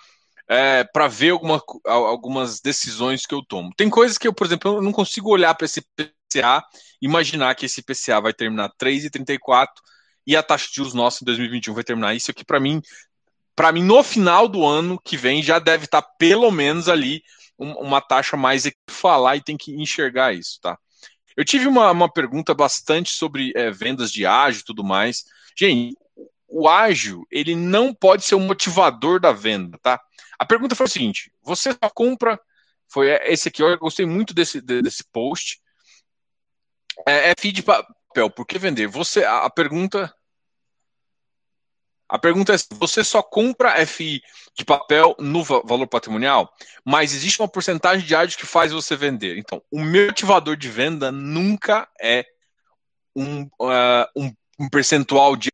é, 0.50 0.80
eh, 0.80 0.84
para 0.84 1.08
ver 1.08 1.32
alguma, 1.32 1.62
algumas 1.86 2.60
decisões 2.60 3.26
que 3.26 3.34
eu 3.34 3.44
tomo. 3.44 3.72
Tem 3.76 3.90
coisas 3.90 4.18
que 4.18 4.28
eu, 4.28 4.34
por 4.34 4.48
exemplo, 4.48 4.76
eu 4.76 4.82
não 4.82 4.92
consigo 4.92 5.30
olhar 5.30 5.54
para 5.56 5.66
esse 5.66 5.82
PCA 5.96 6.64
imaginar 7.02 7.56
que 7.56 7.66
esse 7.66 7.82
PCA 7.82 8.20
vai 8.22 8.34
terminar 8.34 8.70
3,34 8.78 9.68
e 10.26 10.36
a 10.36 10.44
taxa 10.44 10.68
de 10.70 10.76
juros 10.76 10.94
nossa 10.94 11.24
em 11.24 11.26
2021 11.26 11.74
vai 11.74 11.84
terminar. 11.84 12.16
Isso 12.16 12.32
aqui, 12.32 12.46
para 12.46 12.60
mim, 12.60 12.82
para 13.56 13.72
mim, 13.72 13.84
no 13.84 14.02
final 14.04 14.48
do 14.48 14.66
ano 14.66 15.00
que 15.04 15.18
vem, 15.18 15.44
já 15.44 15.60
deve 15.60 15.86
estar 15.86 16.02
tá 16.02 16.10
pelo 16.18 16.50
menos 16.52 16.90
ali 16.90 17.24
uma 17.58 18.02
taxa 18.02 18.36
mais 18.36 18.70
falar 18.90 19.38
e 19.38 19.44
tem 19.44 19.56
que 19.56 19.72
enxergar 19.72 20.34
isso, 20.34 20.60
tá? 20.62 20.78
Eu 21.36 21.46
tive 21.46 21.68
uma, 21.68 21.90
uma 21.92 22.12
pergunta 22.12 22.54
bastante 22.54 23.12
sobre 23.12 23.52
é, 23.56 23.72
vendas 23.72 24.12
de 24.12 24.26
ágio 24.26 24.62
e 24.62 24.66
tudo 24.66 24.84
mais. 24.84 25.24
Gente, 25.56 25.96
o 26.48 26.68
ágio, 26.68 27.26
ele 27.32 27.56
não 27.56 27.94
pode 27.94 28.24
ser 28.24 28.36
o 28.36 28.40
motivador 28.40 29.20
da 29.20 29.32
venda, 29.32 29.78
tá? 29.82 30.00
A 30.38 30.46
pergunta 30.46 30.76
foi 30.76 30.86
a 30.86 30.90
seguinte: 30.90 31.32
você 31.42 31.72
só 31.72 31.90
compra. 31.90 32.40
Foi 32.88 33.10
esse 33.24 33.48
aqui, 33.48 33.64
eu 33.64 33.76
gostei 33.80 34.06
muito 34.06 34.36
desse, 34.36 34.62
desse 34.62 35.04
post. 35.12 35.60
É, 37.08 37.32
é 37.32 37.34
feed 37.40 37.64
papel, 38.14 38.30
por 38.30 38.46
que 38.46 38.60
vender? 38.60 38.88
Você, 38.88 39.24
a, 39.24 39.46
a 39.46 39.50
pergunta 39.50 40.14
a 42.08 42.20
pergunta 42.20 42.54
é: 42.54 42.58
você 42.76 43.04
só 43.04 43.24
compra 43.24 43.84
FI 43.88 44.22
de 44.56 44.64
papel 44.64 45.16
no 45.18 45.44
valor 45.44 45.88
patrimonial, 45.88 46.54
mas 46.86 47.12
existe 47.12 47.42
uma 47.42 47.48
porcentagem 47.48 48.06
de 48.06 48.14
ágio 48.14 48.38
que 48.38 48.46
faz 48.46 48.72
você 48.72 48.96
vender. 48.96 49.40
Então, 49.40 49.64
o 49.72 49.82
meu 49.82 50.08
motivador 50.08 50.56
de 50.56 50.70
venda 50.70 51.12
nunca 51.12 51.90
é 52.00 52.24
um, 53.16 53.44
uh, 53.60 54.06
um, 54.16 54.32
um 54.60 54.70
percentual 54.70 55.36
de 55.36 55.50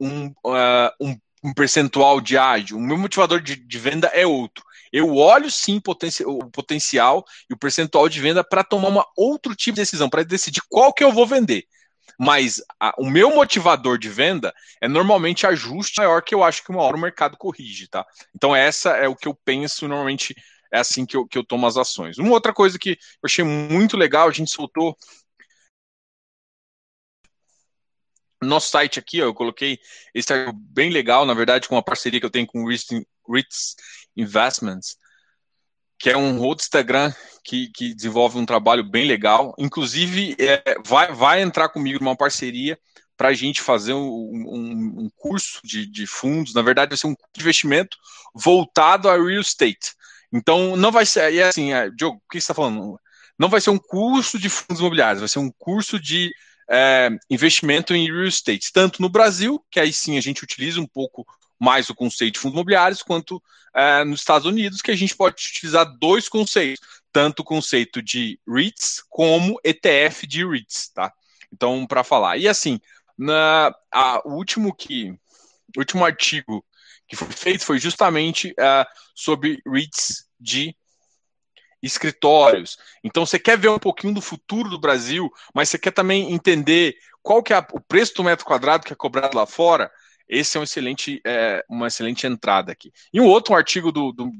um, 0.00 0.28
uh, 0.28 0.90
um, 0.98 1.18
um, 1.44 1.52
percentual 1.52 2.18
de 2.18 2.38
ágio. 2.38 2.78
O 2.78 2.80
meu 2.80 2.96
motivador 2.96 3.42
de, 3.42 3.56
de, 3.56 3.78
venda 3.78 4.06
é 4.14 4.26
outro. 4.26 4.64
eu 4.90 5.14
olho 5.16 5.50
sim 5.50 5.82
o 6.24 6.50
potencial 6.50 7.26
e 7.50 7.52
o 7.52 7.58
percentual 7.58 8.08
de 8.08 8.20
venda 8.20 8.42
para 8.42 8.64
tomar 8.64 8.88
uma 8.88 9.06
outro 9.14 9.54
tipo 9.54 9.74
de 9.74 9.82
decisão, 9.82 10.08
para 10.08 10.24
decidir 10.24 10.62
qual 10.70 10.94
que 10.94 11.04
eu 11.04 11.12
vou 11.12 11.26
vender. 11.26 11.66
Mas 12.22 12.62
a, 12.78 12.92
o 12.98 13.08
meu 13.08 13.34
motivador 13.34 13.96
de 13.96 14.10
venda 14.10 14.54
é 14.78 14.86
normalmente 14.86 15.46
ajuste 15.46 15.94
maior 16.00 16.20
que 16.20 16.34
eu 16.34 16.44
acho 16.44 16.62
que 16.62 16.70
uma 16.70 16.82
hora 16.82 16.94
o 16.94 17.00
mercado 17.00 17.34
corrige, 17.34 17.88
tá? 17.88 18.04
Então 18.34 18.54
essa 18.54 18.90
é 18.90 19.08
o 19.08 19.16
que 19.16 19.26
eu 19.26 19.34
penso 19.34 19.88
normalmente 19.88 20.34
é 20.70 20.80
assim 20.80 21.06
que 21.06 21.16
eu, 21.16 21.26
que 21.26 21.38
eu 21.38 21.42
tomo 21.42 21.66
as 21.66 21.78
ações. 21.78 22.18
Uma 22.18 22.32
outra 22.32 22.52
coisa 22.52 22.78
que 22.78 22.90
eu 22.90 22.96
achei 23.24 23.42
muito 23.42 23.96
legal, 23.96 24.28
a 24.28 24.32
gente 24.32 24.50
soltou 24.50 24.94
nosso 28.42 28.68
site 28.68 28.98
aqui, 28.98 29.16
eu 29.16 29.32
coloquei 29.32 29.78
esse 30.14 30.30
é 30.30 30.52
bem 30.54 30.90
legal, 30.90 31.24
na 31.24 31.32
verdade, 31.32 31.68
com 31.68 31.74
uma 31.74 31.82
parceria 31.82 32.20
que 32.20 32.26
eu 32.26 32.30
tenho 32.30 32.46
com 32.46 32.64
o 32.64 32.68
Ritz 32.68 33.76
Investments, 34.14 34.94
que 36.00 36.08
é 36.08 36.16
um 36.16 36.40
outro 36.40 36.64
Instagram 36.64 37.12
que, 37.44 37.68
que 37.68 37.94
desenvolve 37.94 38.38
um 38.38 38.46
trabalho 38.46 38.82
bem 38.82 39.06
legal. 39.06 39.54
Inclusive, 39.58 40.34
é, 40.38 40.76
vai, 40.84 41.12
vai 41.12 41.42
entrar 41.42 41.68
comigo 41.68 42.02
numa 42.02 42.16
parceria 42.16 42.78
para 43.18 43.28
a 43.28 43.34
gente 43.34 43.60
fazer 43.60 43.92
um, 43.92 44.00
um, 44.00 44.94
um 45.02 45.10
curso 45.14 45.60
de, 45.62 45.84
de, 45.84 46.06
fundos. 46.06 46.54
Na 46.54 46.62
verdade, 46.62 46.88
vai 46.88 46.96
ser 46.96 47.06
um 47.06 47.14
investimento 47.38 47.98
voltado 48.34 49.10
a 49.10 49.12
real 49.12 49.42
estate. 49.42 49.92
Então, 50.32 50.74
não 50.74 50.90
vai 50.90 51.04
ser. 51.04 51.34
E 51.34 51.38
é 51.38 51.48
assim, 51.48 51.74
é, 51.74 51.90
Diogo, 51.90 52.16
o 52.16 52.30
que 52.30 52.38
você 52.40 52.44
está 52.44 52.54
falando? 52.54 52.98
Não 53.38 53.50
vai 53.50 53.60
ser 53.60 53.68
um 53.68 53.78
curso 53.78 54.38
de 54.38 54.48
fundos 54.48 54.80
imobiliários, 54.80 55.20
vai 55.20 55.28
ser 55.28 55.38
um 55.38 55.52
curso 55.58 56.00
de 56.00 56.30
é, 56.70 57.10
investimento 57.28 57.94
em 57.94 58.06
real 58.06 58.24
estate, 58.24 58.72
tanto 58.72 59.02
no 59.02 59.10
Brasil, 59.10 59.62
que 59.70 59.78
aí 59.78 59.92
sim 59.92 60.16
a 60.16 60.20
gente 60.22 60.42
utiliza 60.42 60.80
um 60.80 60.86
pouco 60.86 61.26
mais 61.60 61.90
o 61.90 61.94
conceito 61.94 62.34
de 62.34 62.40
fundos 62.40 62.54
imobiliários, 62.54 63.02
quanto 63.02 63.42
é, 63.74 64.02
nos 64.04 64.20
Estados 64.20 64.46
Unidos, 64.46 64.80
que 64.80 64.90
a 64.90 64.96
gente 64.96 65.14
pode 65.14 65.34
utilizar 65.46 65.84
dois 65.98 66.28
conceitos, 66.28 66.84
tanto 67.12 67.40
o 67.40 67.44
conceito 67.44 68.00
de 68.00 68.40
REITs 68.48 69.02
como 69.08 69.60
ETF 69.62 70.26
de 70.26 70.46
REITs, 70.46 70.88
tá? 70.94 71.12
Então, 71.52 71.86
para 71.86 72.02
falar. 72.02 72.38
E 72.38 72.48
assim, 72.48 72.80
na, 73.18 73.74
a, 73.92 74.22
o 74.26 74.32
último 74.32 74.74
que 74.74 75.10
o 75.76 75.80
último 75.80 76.04
artigo 76.04 76.64
que 77.06 77.16
foi 77.16 77.28
feito 77.28 77.64
foi 77.64 77.78
justamente 77.78 78.52
uh, 78.52 78.86
sobre 79.14 79.60
REITs 79.66 80.26
de 80.38 80.74
escritórios. 81.82 82.78
Então 83.02 83.26
você 83.26 83.38
quer 83.38 83.58
ver 83.58 83.68
um 83.68 83.78
pouquinho 83.78 84.14
do 84.14 84.20
futuro 84.20 84.68
do 84.68 84.78
Brasil, 84.78 85.30
mas 85.54 85.68
você 85.68 85.78
quer 85.78 85.90
também 85.90 86.32
entender 86.32 86.94
qual 87.22 87.42
que 87.42 87.52
é 87.52 87.58
o 87.72 87.80
preço 87.80 88.14
do 88.14 88.24
metro 88.24 88.44
quadrado 88.44 88.84
que 88.84 88.92
é 88.92 88.96
cobrado 88.96 89.36
lá 89.36 89.46
fora. 89.46 89.90
Esse 90.30 90.56
é, 90.56 90.60
um 90.60 90.62
excelente, 90.62 91.20
é, 91.26 91.64
uma 91.68 91.88
excelente 91.88 92.24
entrada 92.26 92.70
aqui. 92.70 92.92
E 93.12 93.20
um 93.20 93.26
outro 93.26 93.52
um 93.52 93.56
artigo 93.56 93.90
do, 93.90 94.12
do, 94.12 94.30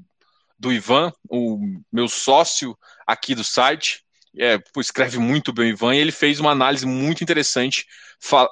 do, 0.57 0.73
Ivan, 0.73 1.13
o 1.29 1.59
meu 1.93 2.09
sócio 2.09 2.79
aqui 3.05 3.35
do 3.35 3.43
site, 3.43 4.05
é, 4.39 4.57
escreve 4.79 5.19
muito 5.19 5.53
bem 5.53 5.67
o 5.67 5.75
Ivan, 5.75 5.95
e 5.95 5.99
ele 5.99 6.13
fez 6.13 6.39
uma 6.39 6.53
análise 6.53 6.87
muito 6.87 7.25
interessante 7.25 7.87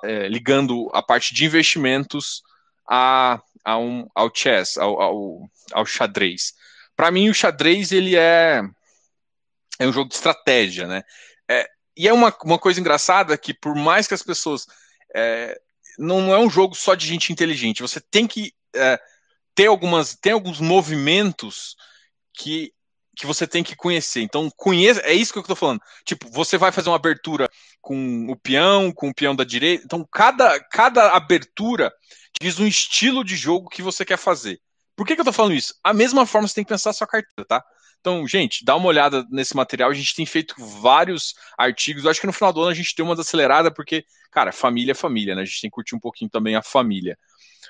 é, 0.03 0.27
ligando 0.27 0.91
a 0.93 1.01
parte 1.01 1.33
de 1.33 1.45
investimentos 1.45 2.43
a, 2.91 3.41
a 3.65 3.79
um, 3.79 4.09
ao 4.13 4.35
chess, 4.35 4.77
ao, 4.77 5.01
ao, 5.01 5.51
ao 5.73 5.87
xadrez. 5.87 6.55
Para 6.97 7.13
mim, 7.13 7.29
o 7.29 7.35
xadrez 7.35 7.93
ele 7.93 8.17
é 8.17 8.63
é 9.79 9.87
um 9.87 9.93
jogo 9.93 10.09
de 10.09 10.17
estratégia, 10.17 10.89
né? 10.89 11.03
É, 11.49 11.69
e 11.97 12.09
é 12.09 12.13
uma, 12.13 12.37
uma 12.45 12.59
coisa 12.59 12.81
engraçada 12.81 13.39
que, 13.39 13.55
por 13.55 13.75
mais 13.75 14.09
que 14.09 14.15
as 14.15 14.23
pessoas. 14.23 14.67
É, 15.15 15.59
não, 15.99 16.21
não, 16.21 16.35
é 16.35 16.39
um 16.39 16.49
jogo 16.49 16.75
só 16.75 16.95
de 16.95 17.07
gente 17.07 17.33
inteligente, 17.33 17.83
você 17.83 18.01
tem 18.01 18.27
que 18.27 18.53
é, 18.75 18.99
ter 19.55 19.67
algumas. 19.67 20.15
Tem 20.15 20.33
alguns 20.33 20.61
movimentos 20.61 21.75
que, 22.33 22.73
que 23.17 23.27
você 23.27 23.47
tem 23.47 23.65
que 23.65 23.75
conhecer. 23.75 24.21
Então, 24.21 24.49
conheça. 24.57 25.01
É 25.01 25.13
isso 25.13 25.33
que 25.33 25.39
eu 25.39 25.43
estou 25.43 25.57
falando. 25.57 25.81
Tipo, 26.05 26.31
você 26.31 26.57
vai 26.57 26.71
fazer 26.71 26.89
uma 26.89 26.97
abertura 26.97 27.49
com 27.81 28.31
o 28.31 28.37
peão, 28.37 28.93
com 28.93 29.09
o 29.09 29.15
peão 29.15 29.35
da 29.35 29.43
direita. 29.43 29.85
Então, 29.85 30.07
cada, 30.13 30.61
cada 30.71 31.11
abertura 31.11 31.93
diz 32.41 32.61
um 32.61 32.67
estilo 32.67 33.25
de 33.25 33.35
jogo 33.35 33.69
que 33.69 33.83
você 33.83 34.05
quer 34.05 34.17
fazer. 34.17 34.61
Por 34.95 35.07
que, 35.07 35.15
que 35.15 35.21
eu 35.21 35.25
estou 35.25 35.33
falando 35.33 35.55
isso? 35.55 35.75
A 35.83 35.93
mesma 35.93 36.25
forma 36.25 36.47
você 36.47 36.55
tem 36.55 36.65
que 36.65 36.69
pensar 36.69 36.91
a 36.91 36.93
sua 36.93 37.07
carteira, 37.07 37.45
tá? 37.49 37.65
Então, 38.01 38.27
gente, 38.27 38.65
dá 38.65 38.77
uma 38.77 38.87
olhada 38.87 39.27
nesse 39.31 39.57
material. 39.57 39.91
A 39.91 39.95
gente 39.95 40.15
tem 40.15 40.25
feito 40.25 40.55
vários 40.59 41.35
artigos. 41.57 42.05
Eu 42.05 42.11
acho 42.11 42.21
que 42.21 42.27
no 42.27 42.33
final 42.33 42.53
do 42.53 42.61
ano 42.61 42.71
a 42.71 42.75
gente 42.75 42.95
deu 42.97 43.05
uma 43.05 43.15
desacelerada, 43.15 43.71
porque, 43.71 44.05
cara, 44.31 44.53
família 44.53 44.93
é 44.93 44.95
família, 44.95 45.35
né? 45.35 45.43
A 45.43 45.45
gente 45.45 45.61
tem 45.61 45.71
que 45.71 45.75
curtir 45.75 45.95
um 45.95 46.01
pouquinho 46.01 46.31
também 46.31 46.55
a 46.55 46.63
família. 46.63 47.19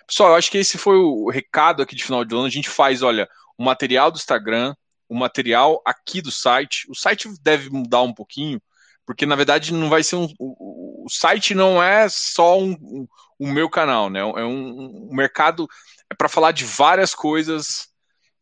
Pessoal, 0.06 0.30
eu 0.30 0.37
acho 0.37 0.50
que 0.50 0.58
esse 0.58 0.78
foi 0.78 0.97
o 0.97 1.28
recado 1.28 1.82
aqui 1.82 1.94
de 1.97 2.04
final 2.04 2.25
do 2.25 2.37
ano. 2.37 2.47
A 2.47 2.50
gente 2.50 2.68
faz, 2.68 3.02
olha, 3.02 3.28
o 3.56 3.64
material 3.64 4.11
do 4.11 4.16
Instagram, 4.16 4.75
o 5.08 5.14
material 5.14 5.80
aqui 5.85 6.20
do 6.20 6.30
site. 6.30 6.87
O 6.90 6.94
site 6.94 7.28
deve 7.42 7.70
mudar 7.70 8.02
um 8.02 8.12
pouquinho, 8.12 8.61
porque 9.06 9.25
na 9.26 9.35
verdade 9.35 9.73
não 9.73 9.88
vai 9.88 10.02
ser 10.02 10.16
um. 10.16 10.28
O, 10.38 11.06
o 11.06 11.11
site 11.11 11.54
não 11.54 11.82
é 11.82 12.08
só 12.08 12.58
um, 12.58 12.73
um, 12.73 13.08
o 13.38 13.47
meu 13.47 13.68
canal, 13.68 14.11
né? 14.11 14.20
É 14.20 14.44
um, 14.44 15.08
um 15.11 15.14
mercado 15.14 15.66
é 16.11 16.14
para 16.14 16.28
falar 16.28 16.52
de 16.52 16.64
várias 16.64 17.14
coisas 17.14 17.88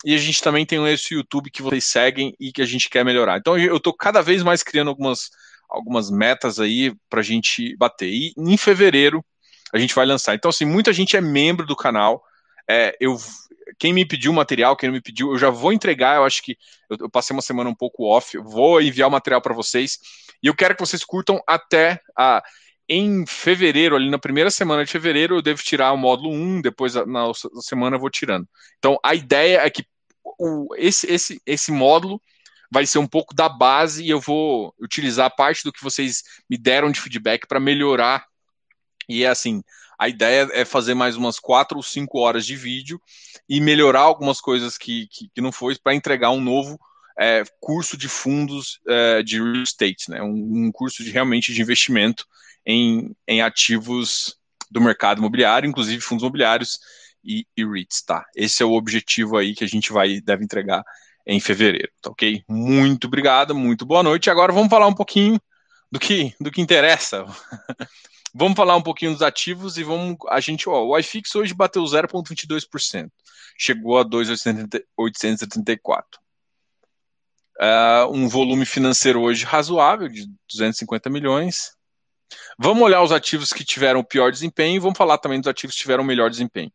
e 0.05 0.15
a 0.15 0.19
gente 0.19 0.43
também 0.43 0.67
tem 0.67 0.85
esse 0.93 1.15
YouTube 1.15 1.51
que 1.51 1.63
vocês 1.63 1.85
seguem 1.85 2.35
e 2.39 2.53
que 2.53 2.63
a 2.63 2.67
gente 2.67 2.89
quer 2.89 3.05
melhorar. 3.05 3.39
Então 3.39 3.59
eu 3.59 3.77
estou 3.77 3.95
cada 3.95 4.21
vez 4.21 4.43
mais 4.43 4.63
criando 4.63 4.89
algumas, 4.89 5.31
algumas 5.69 6.11
metas 6.11 6.61
aí 6.61 6.95
para 7.09 7.21
a 7.21 7.25
gente 7.25 7.77
bater. 7.77 8.09
E 8.09 8.33
em 8.37 8.57
fevereiro 8.57 9.25
a 9.73 9.79
gente 9.79 9.95
vai 9.95 10.07
lançar. 10.07 10.35
Então, 10.35 10.49
assim, 10.49 10.65
muita 10.65 10.93
gente 10.93 11.17
é 11.17 11.21
membro 11.21 11.67
do 11.67 11.75
canal. 11.75 12.23
É, 12.69 12.97
eu, 13.01 13.17
quem 13.79 13.93
me 13.93 14.05
pediu 14.05 14.33
material, 14.33 14.77
quem 14.77 14.89
não 14.89 14.95
me 14.95 15.03
pediu, 15.03 15.33
eu 15.33 15.39
já 15.39 15.51
vou 15.51 15.73
entregar. 15.73 16.17
Eu 16.17 16.25
acho 16.25 16.43
que 16.43 16.57
eu, 16.91 16.97
eu 17.01 17.11
passei 17.11 17.35
uma 17.35 17.43
semana 17.43 17.71
um 17.71 17.75
pouco 17.75 18.05
off. 18.05 18.37
Vou 18.39 18.81
enviar 18.81 19.09
o 19.09 19.13
material 19.13 19.41
para 19.41 19.55
vocês. 19.55 19.99
E 20.43 20.47
eu 20.47 20.55
quero 20.55 20.75
que 20.75 20.81
vocês 20.81 21.05
curtam 21.05 21.43
até 21.47 22.01
a 22.17 22.43
em 22.89 23.27
fevereiro, 23.27 23.97
ali 23.97 24.11
na 24.11 24.19
primeira 24.19 24.51
semana 24.51 24.85
de 24.85 24.91
fevereiro, 24.91 25.37
eu 25.37 25.43
devo 25.43 25.63
tirar 25.63 25.93
o 25.93 25.97
módulo 25.97 26.31
1, 26.31 26.63
depois 26.63 26.95
na 26.95 27.33
semana 27.61 27.97
eu 27.97 28.01
vou 28.01 28.11
tirando. 28.11 28.49
Então, 28.79 28.99
a 29.03 29.15
ideia 29.15 29.59
é 29.59 29.71
que 29.71 29.85
o, 30.39 30.75
esse, 30.77 31.07
esse, 31.13 31.41
esse 31.45 31.73
módulo 31.73 32.21
vai 32.71 32.87
ser 32.87 32.99
um 32.99 33.07
pouco 33.07 33.35
da 33.35 33.49
base 33.49 34.05
e 34.05 34.11
eu 34.11 34.21
vou 34.21 34.75
utilizar 34.81 35.35
parte 35.35 35.65
do 35.65 35.73
que 35.73 35.83
vocês 35.83 36.23
me 36.49 36.57
deram 36.57 36.91
de 36.91 37.01
feedback 37.01 37.47
para 37.47 37.61
melhorar. 37.61 38.27
E 39.09 39.25
é 39.25 39.29
assim, 39.29 39.63
a 39.99 40.09
ideia 40.09 40.49
é 40.53 40.65
fazer 40.65 40.95
mais 40.95 41.17
umas 41.17 41.39
quatro 41.39 41.77
ou 41.77 41.83
cinco 41.83 42.19
horas 42.19 42.45
de 42.45 42.57
vídeo 42.57 43.01
e 43.49 43.61
melhorar 43.61 44.01
algumas 44.01 44.41
coisas 44.41 44.77
que, 44.77 45.09
que, 45.09 45.29
que 45.35 45.41
não 45.41 45.53
foi 45.53 45.77
para 45.77 45.95
entregar 45.95 46.31
um 46.31 46.41
novo 46.41 46.79
é, 47.19 47.43
curso 47.61 47.97
de 47.97 48.09
fundos 48.09 48.81
é, 48.87 49.23
de 49.23 49.41
real 49.43 49.63
estate, 49.63 50.11
né? 50.11 50.23
Um, 50.23 50.67
um, 50.67 50.73
curso 50.73 51.03
de 51.03 51.11
realmente 51.11 51.53
de 51.53 51.63
investimento 51.63 52.27
em, 52.67 53.15
em 53.29 53.41
ativos 53.41 54.37
do 54.71 54.81
mercado 54.81 55.19
imobiliário, 55.19 55.69
inclusive 55.69 56.01
fundos 56.01 56.23
imobiliários 56.23 56.81
e, 57.25 57.47
e 57.57 57.65
REITs, 57.65 58.03
tá? 58.03 58.27
Esse 58.35 58.63
é 58.63 58.67
o 58.67 58.73
objetivo 58.73 59.37
aí 59.37 59.55
que 59.55 59.65
a 59.65 59.69
gente 59.69 59.93
vai 59.93 60.21
deve 60.21 60.45
entregar 60.45 60.83
em 61.27 61.39
fevereiro, 61.41 61.91
tá 62.03 62.11
ok? 62.11 62.43
Muito 62.49 63.07
obrigado, 63.07 63.55
muito 63.55 63.87
boa 63.87 64.03
noite. 64.03 64.29
Agora 64.31 64.53
vamos 64.53 64.71
falar 64.71 64.87
um 64.87 64.95
pouquinho 64.95 65.41
do 65.91 66.01
que 66.01 66.35
do 66.41 66.51
que 66.51 66.61
interessa. 66.61 67.25
vamos 68.35 68.57
falar 68.57 68.77
um 68.77 68.83
pouquinho 68.83 69.13
dos 69.13 69.23
ativos 69.23 69.79
e 69.79 69.85
vamos 69.85 70.17
a 70.29 70.41
gente, 70.41 70.69
ó, 70.69 70.85
o 70.85 70.99
iFix 70.99 71.35
hoje 71.35 71.55
bateu 71.55 71.83
0.22%, 71.83 73.11
chegou 73.57 73.99
a 73.99 74.05
2.874. 74.05 76.03
Uh, 77.59 78.13
um 78.13 78.29
volume 78.29 78.67
financeiro 78.67 79.23
hoje 79.23 79.47
razoável 79.47 80.09
de 80.09 80.27
250 80.51 81.09
milhões. 81.09 81.76
Vamos 82.59 82.83
olhar 82.83 83.03
os 83.03 83.13
ativos 83.13 83.53
que 83.53 83.65
tiveram 83.65 84.03
pior 84.03 84.31
desempenho 84.31 84.77
e 84.77 84.79
vamos 84.81 84.97
falar 84.97 85.19
também 85.19 85.41
dos 85.41 85.49
ativos 85.49 85.75
que 85.75 85.83
tiveram 85.83 86.05
melhor 86.05 86.31
desempenho. 86.31 86.73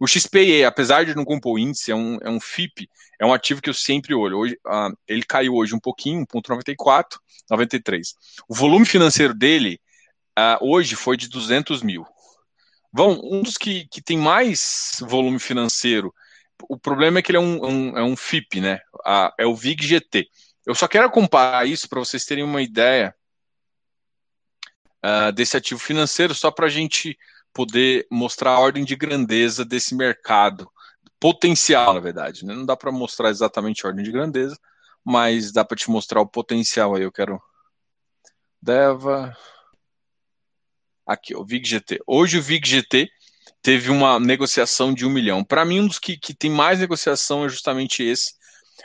O 0.00 0.06
XPE, 0.06 0.64
apesar 0.64 1.04
de 1.04 1.14
não 1.14 1.24
compor 1.24 1.58
índice, 1.58 1.90
é 1.90 1.94
um, 1.94 2.18
é 2.22 2.28
um 2.28 2.40
FIP, 2.40 2.88
é 3.20 3.24
um 3.24 3.32
ativo 3.32 3.62
que 3.62 3.70
eu 3.70 3.74
sempre 3.74 4.14
olho. 4.14 4.38
Hoje, 4.38 4.58
uh, 4.66 4.96
ele 5.06 5.22
caiu 5.22 5.54
hoje 5.54 5.74
um 5.74 5.80
pouquinho, 5.80 6.26
1,94, 6.26 7.18
93. 7.50 8.14
O 8.48 8.54
volume 8.54 8.84
financeiro 8.84 9.32
dele 9.32 9.80
uh, 10.38 10.58
hoje 10.60 10.96
foi 10.96 11.16
de 11.16 11.28
200 11.28 11.82
mil. 11.82 12.04
Vão, 12.92 13.20
um 13.24 13.42
dos 13.42 13.56
que, 13.56 13.86
que 13.88 14.02
tem 14.02 14.18
mais 14.18 14.96
volume 15.00 15.38
financeiro, 15.38 16.12
o 16.68 16.78
problema 16.78 17.18
é 17.18 17.22
que 17.22 17.30
ele 17.30 17.38
é 17.38 17.40
um, 17.40 17.64
um 17.64 17.98
é 17.98 18.02
um 18.02 18.16
FIP, 18.16 18.60
né? 18.60 18.80
Uh, 19.06 19.30
é 19.38 19.46
o 19.46 19.54
VIG 19.54 19.86
GT. 19.86 20.28
Eu 20.66 20.74
só 20.74 20.88
quero 20.88 21.10
comparar 21.10 21.66
isso 21.66 21.88
para 21.88 21.98
vocês 21.98 22.24
terem 22.24 22.44
uma 22.44 22.62
ideia 22.62 23.14
uh, 25.04 25.30
desse 25.32 25.56
ativo 25.56 25.78
financeiro, 25.78 26.34
só 26.34 26.50
para 26.50 26.66
a 26.66 26.70
gente 26.70 27.18
poder 27.52 28.06
mostrar 28.10 28.52
a 28.52 28.58
ordem 28.58 28.84
de 28.84 28.96
grandeza 28.96 29.64
desse 29.64 29.94
mercado, 29.94 30.68
potencial, 31.20 31.94
na 31.94 32.00
verdade. 32.00 32.44
Né? 32.44 32.54
Não 32.54 32.64
dá 32.64 32.76
para 32.76 32.90
mostrar 32.90 33.30
exatamente 33.30 33.84
a 33.84 33.88
ordem 33.88 34.04
de 34.04 34.10
grandeza, 34.10 34.58
mas 35.04 35.52
dá 35.52 35.64
para 35.64 35.76
te 35.76 35.90
mostrar 35.90 36.20
o 36.20 36.26
potencial 36.26 36.94
aí. 36.94 37.02
Eu 37.02 37.12
quero. 37.12 37.40
Deva. 38.60 39.36
Aqui, 41.06 41.36
o 41.36 41.44
VIG 41.44 41.68
GT. 41.68 42.00
Hoje 42.06 42.38
o 42.38 42.42
VIG 42.42 42.66
GT 42.66 43.10
teve 43.60 43.90
uma 43.90 44.18
negociação 44.18 44.92
de 44.92 45.06
um 45.06 45.10
milhão. 45.10 45.44
Para 45.44 45.64
mim, 45.64 45.80
um 45.80 45.86
dos 45.86 45.98
que, 45.98 46.16
que 46.16 46.34
tem 46.34 46.50
mais 46.50 46.80
negociação 46.80 47.44
é 47.44 47.48
justamente 47.48 48.02
esse, 48.02 48.32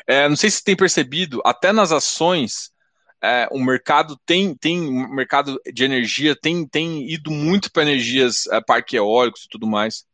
É, 0.06 0.28
não 0.28 0.36
sei 0.36 0.50
se 0.52 0.64
tem 0.64 0.76
percebido, 0.76 1.42
até 1.46 1.72
nas 1.72 1.92
ações, 1.92 2.72
é, 3.24 3.48
o 3.52 3.60
mercado 3.60 4.18
tem, 4.26 4.56
tem 4.56 4.80
o 4.82 5.10
mercado 5.10 5.60
de 5.74 5.84
energia 5.84 6.36
tem, 6.36 6.68
tem 6.68 7.10
ido 7.10 7.32
muito 7.32 7.72
para 7.72 7.84
energias, 7.84 8.48
é, 8.48 8.62
parque 8.62 8.96
eólicos 8.98 9.44
e 9.46 9.50
tudo 9.50 9.68
mais. 9.68 10.06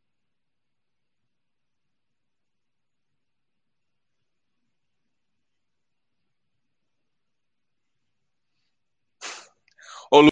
Ô, 10.12 10.22
Lu. 10.22 10.30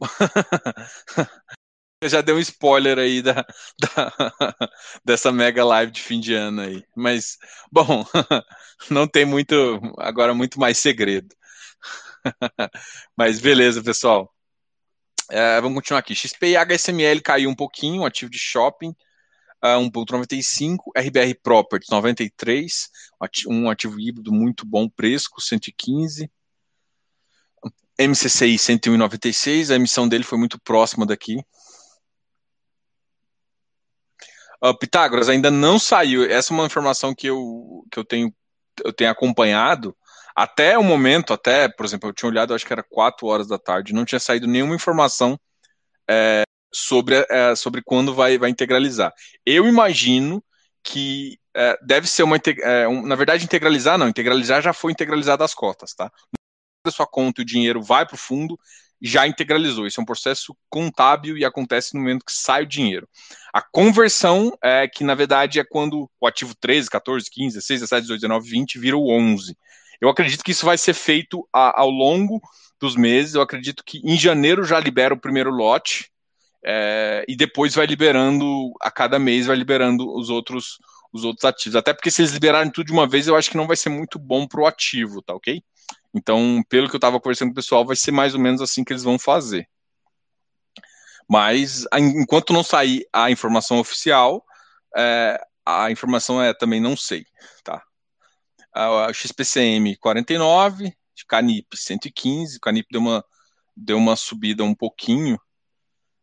já 2.04 2.20
deu 2.20 2.36
um 2.36 2.40
spoiler 2.40 2.98
aí 2.98 3.22
da, 3.22 3.34
da, 3.80 4.12
dessa 5.04 5.32
mega 5.32 5.64
live 5.64 5.92
de 5.92 6.02
fim 6.02 6.20
de 6.20 6.34
ano 6.34 6.62
aí. 6.62 6.84
Mas, 6.94 7.38
bom, 7.70 8.04
não 8.90 9.08
tem 9.08 9.24
muito, 9.24 9.80
agora 9.98 10.34
muito 10.34 10.60
mais 10.60 10.78
segredo. 10.78 11.34
Mas 13.16 13.40
beleza, 13.40 13.82
pessoal. 13.82 14.32
É, 15.30 15.60
vamos 15.60 15.76
continuar 15.76 16.00
aqui. 16.00 16.14
XP 16.14 16.48
e 16.48 16.56
HSML 16.56 17.20
caiu 17.20 17.50
um 17.50 17.54
pouquinho, 17.54 18.04
ativo 18.04 18.30
de 18.30 18.38
shopping, 18.38 18.94
uh, 19.64 19.80
1.95, 19.80 20.78
RBR 20.96 21.34
Properties 21.42 21.90
93, 21.90 22.88
um 23.48 23.68
ativo 23.68 23.98
híbrido 23.98 24.32
muito 24.32 24.64
bom 24.64 24.88
preço, 24.88 25.28
115. 25.38 26.30
MCCI 27.98 28.56
101,96, 28.56 29.70
a 29.70 29.76
emissão 29.76 30.06
dele 30.06 30.22
foi 30.22 30.38
muito 30.38 30.60
próxima 30.60 31.06
daqui, 31.06 31.42
Uh, 34.62 34.76
Pitágoras 34.78 35.28
ainda 35.28 35.50
não 35.50 35.78
saiu. 35.78 36.24
Essa 36.24 36.52
é 36.52 36.54
uma 36.54 36.66
informação 36.66 37.14
que 37.14 37.26
eu, 37.26 37.84
que 37.90 37.98
eu 37.98 38.04
tenho 38.04 38.32
eu 38.84 38.92
tenho 38.92 39.10
acompanhado. 39.10 39.96
Até 40.34 40.76
o 40.76 40.82
momento, 40.82 41.32
até, 41.32 41.68
por 41.68 41.86
exemplo, 41.86 42.08
eu 42.08 42.12
tinha 42.12 42.28
olhado, 42.28 42.54
acho 42.54 42.66
que 42.66 42.72
era 42.72 42.82
4 42.82 43.26
horas 43.26 43.48
da 43.48 43.58
tarde, 43.58 43.94
não 43.94 44.04
tinha 44.04 44.20
saído 44.20 44.46
nenhuma 44.46 44.74
informação 44.74 45.38
é, 46.08 46.42
sobre, 46.72 47.26
é, 47.30 47.54
sobre 47.56 47.82
quando 47.82 48.14
vai, 48.14 48.36
vai 48.36 48.50
integralizar. 48.50 49.12
Eu 49.44 49.66
imagino 49.66 50.44
que 50.82 51.38
é, 51.54 51.78
deve 51.82 52.06
ser 52.06 52.22
uma. 52.22 52.36
É, 52.62 52.86
um, 52.86 53.06
na 53.06 53.14
verdade, 53.14 53.44
integralizar 53.44 53.96
não, 53.96 54.08
integralizar 54.08 54.60
já 54.60 54.72
foi 54.72 54.92
integralizado 54.92 55.42
as 55.42 55.54
cotas, 55.54 55.94
tá? 55.94 56.12
A 56.86 56.90
sua 56.90 57.06
conta 57.06 57.42
o 57.42 57.44
dinheiro 57.44 57.82
vai 57.82 58.06
para 58.06 58.14
o 58.14 58.18
fundo, 58.18 58.58
já 59.00 59.26
integralizou. 59.26 59.86
Isso 59.86 60.00
é 60.00 60.02
um 60.02 60.06
processo 60.06 60.56
contábil 60.68 61.36
e 61.36 61.44
acontece 61.44 61.94
no 61.94 62.00
momento 62.00 62.24
que 62.24 62.32
sai 62.32 62.62
o 62.62 62.66
dinheiro. 62.66 63.08
A 63.52 63.60
conversão 63.60 64.56
é 64.62 64.88
que, 64.88 65.04
na 65.04 65.14
verdade, 65.14 65.60
é 65.60 65.64
quando 65.64 66.10
o 66.20 66.26
ativo 66.26 66.54
13, 66.54 66.90
14, 66.90 67.30
15, 67.30 67.54
16, 67.56 67.80
17, 67.80 68.02
18, 68.02 68.20
19, 68.20 68.50
20 68.50 68.78
vira 68.78 68.96
o 68.96 69.10
11. 69.10 69.56
Eu 70.00 70.08
acredito 70.08 70.44
que 70.44 70.52
isso 70.52 70.66
vai 70.66 70.78
ser 70.78 70.94
feito 70.94 71.46
a, 71.52 71.80
ao 71.80 71.90
longo 71.90 72.40
dos 72.80 72.96
meses. 72.96 73.34
Eu 73.34 73.42
acredito 73.42 73.82
que 73.84 74.00
em 74.04 74.18
janeiro 74.18 74.64
já 74.64 74.78
libera 74.78 75.14
o 75.14 75.20
primeiro 75.20 75.50
lote 75.50 76.10
é, 76.64 77.24
e 77.28 77.36
depois 77.36 77.74
vai 77.74 77.86
liberando, 77.86 78.72
a 78.80 78.90
cada 78.90 79.18
mês 79.18 79.46
vai 79.46 79.56
liberando 79.56 80.12
os 80.14 80.28
outros, 80.28 80.78
os 81.12 81.24
outros 81.24 81.44
ativos. 81.44 81.76
Até 81.76 81.92
porque 81.92 82.10
se 82.10 82.22
eles 82.22 82.32
liberarem 82.32 82.70
tudo 82.70 82.86
de 82.86 82.92
uma 82.92 83.06
vez, 83.06 83.26
eu 83.26 83.36
acho 83.36 83.50
que 83.50 83.56
não 83.56 83.66
vai 83.66 83.76
ser 83.76 83.88
muito 83.88 84.18
bom 84.18 84.46
para 84.46 84.60
o 84.60 84.66
ativo, 84.66 85.22
tá 85.22 85.34
ok? 85.34 85.62
Então, 86.16 86.62
pelo 86.68 86.88
que 86.88 86.96
eu 86.96 86.98
estava 86.98 87.20
conversando 87.20 87.48
com 87.48 87.52
o 87.52 87.56
pessoal, 87.56 87.84
vai 87.84 87.94
ser 87.94 88.10
mais 88.10 88.34
ou 88.34 88.40
menos 88.40 88.62
assim 88.62 88.82
que 88.82 88.92
eles 88.92 89.02
vão 89.02 89.18
fazer. 89.18 89.68
Mas, 91.28 91.84
enquanto 91.92 92.52
não 92.52 92.62
sair 92.62 93.06
a 93.12 93.30
informação 93.30 93.78
oficial, 93.78 94.42
é, 94.96 95.38
a 95.64 95.90
informação 95.90 96.42
é 96.42 96.54
também 96.54 96.80
não 96.80 96.96
sei, 96.96 97.26
tá? 97.62 97.82
A 98.72 99.12
XPCM 99.12 99.96
49, 99.96 100.96
Canip 101.28 101.66
115, 101.76 102.60
Canip 102.60 102.86
deu 102.90 103.00
uma, 103.00 103.24
deu 103.76 103.98
uma 103.98 104.16
subida 104.16 104.64
um 104.64 104.74
pouquinho. 104.74 105.38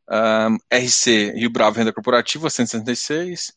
Um, 0.10 0.58
RC 0.76 1.32
Rio 1.32 1.50
Bravo 1.50 1.78
Renda 1.78 1.94
Corporativa 1.94 2.50
166, 2.50 3.54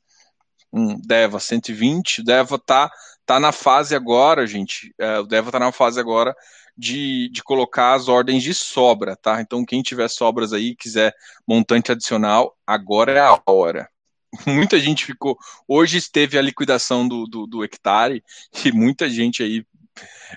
um, 0.72 1.00
Deva 1.00 1.40
120, 1.40 2.22
Deva 2.22 2.58
tá 2.58 2.90
tá 3.26 3.40
na 3.40 3.52
fase 3.52 3.94
agora, 3.94 4.46
gente. 4.46 4.94
É, 4.98 5.18
o 5.18 5.26
Deva 5.26 5.50
tá 5.50 5.58
na 5.58 5.72
fase 5.72 5.98
agora 5.98 6.34
de, 6.76 7.28
de 7.30 7.42
colocar 7.42 7.94
as 7.94 8.08
ordens 8.08 8.42
de 8.42 8.54
sobra, 8.54 9.16
tá? 9.16 9.40
Então, 9.40 9.64
quem 9.64 9.82
tiver 9.82 10.08
sobras 10.08 10.52
aí, 10.52 10.76
quiser 10.76 11.14
montante 11.46 11.90
adicional, 11.90 12.56
agora 12.66 13.12
é 13.12 13.20
a 13.20 13.40
hora. 13.46 13.90
Muita 14.46 14.78
gente 14.78 15.04
ficou. 15.04 15.36
Hoje 15.66 15.98
esteve 15.98 16.38
a 16.38 16.42
liquidação 16.42 17.06
do, 17.06 17.26
do, 17.26 17.46
do 17.46 17.64
hectare, 17.64 18.22
e 18.64 18.72
muita 18.72 19.10
gente 19.10 19.42
aí. 19.42 19.66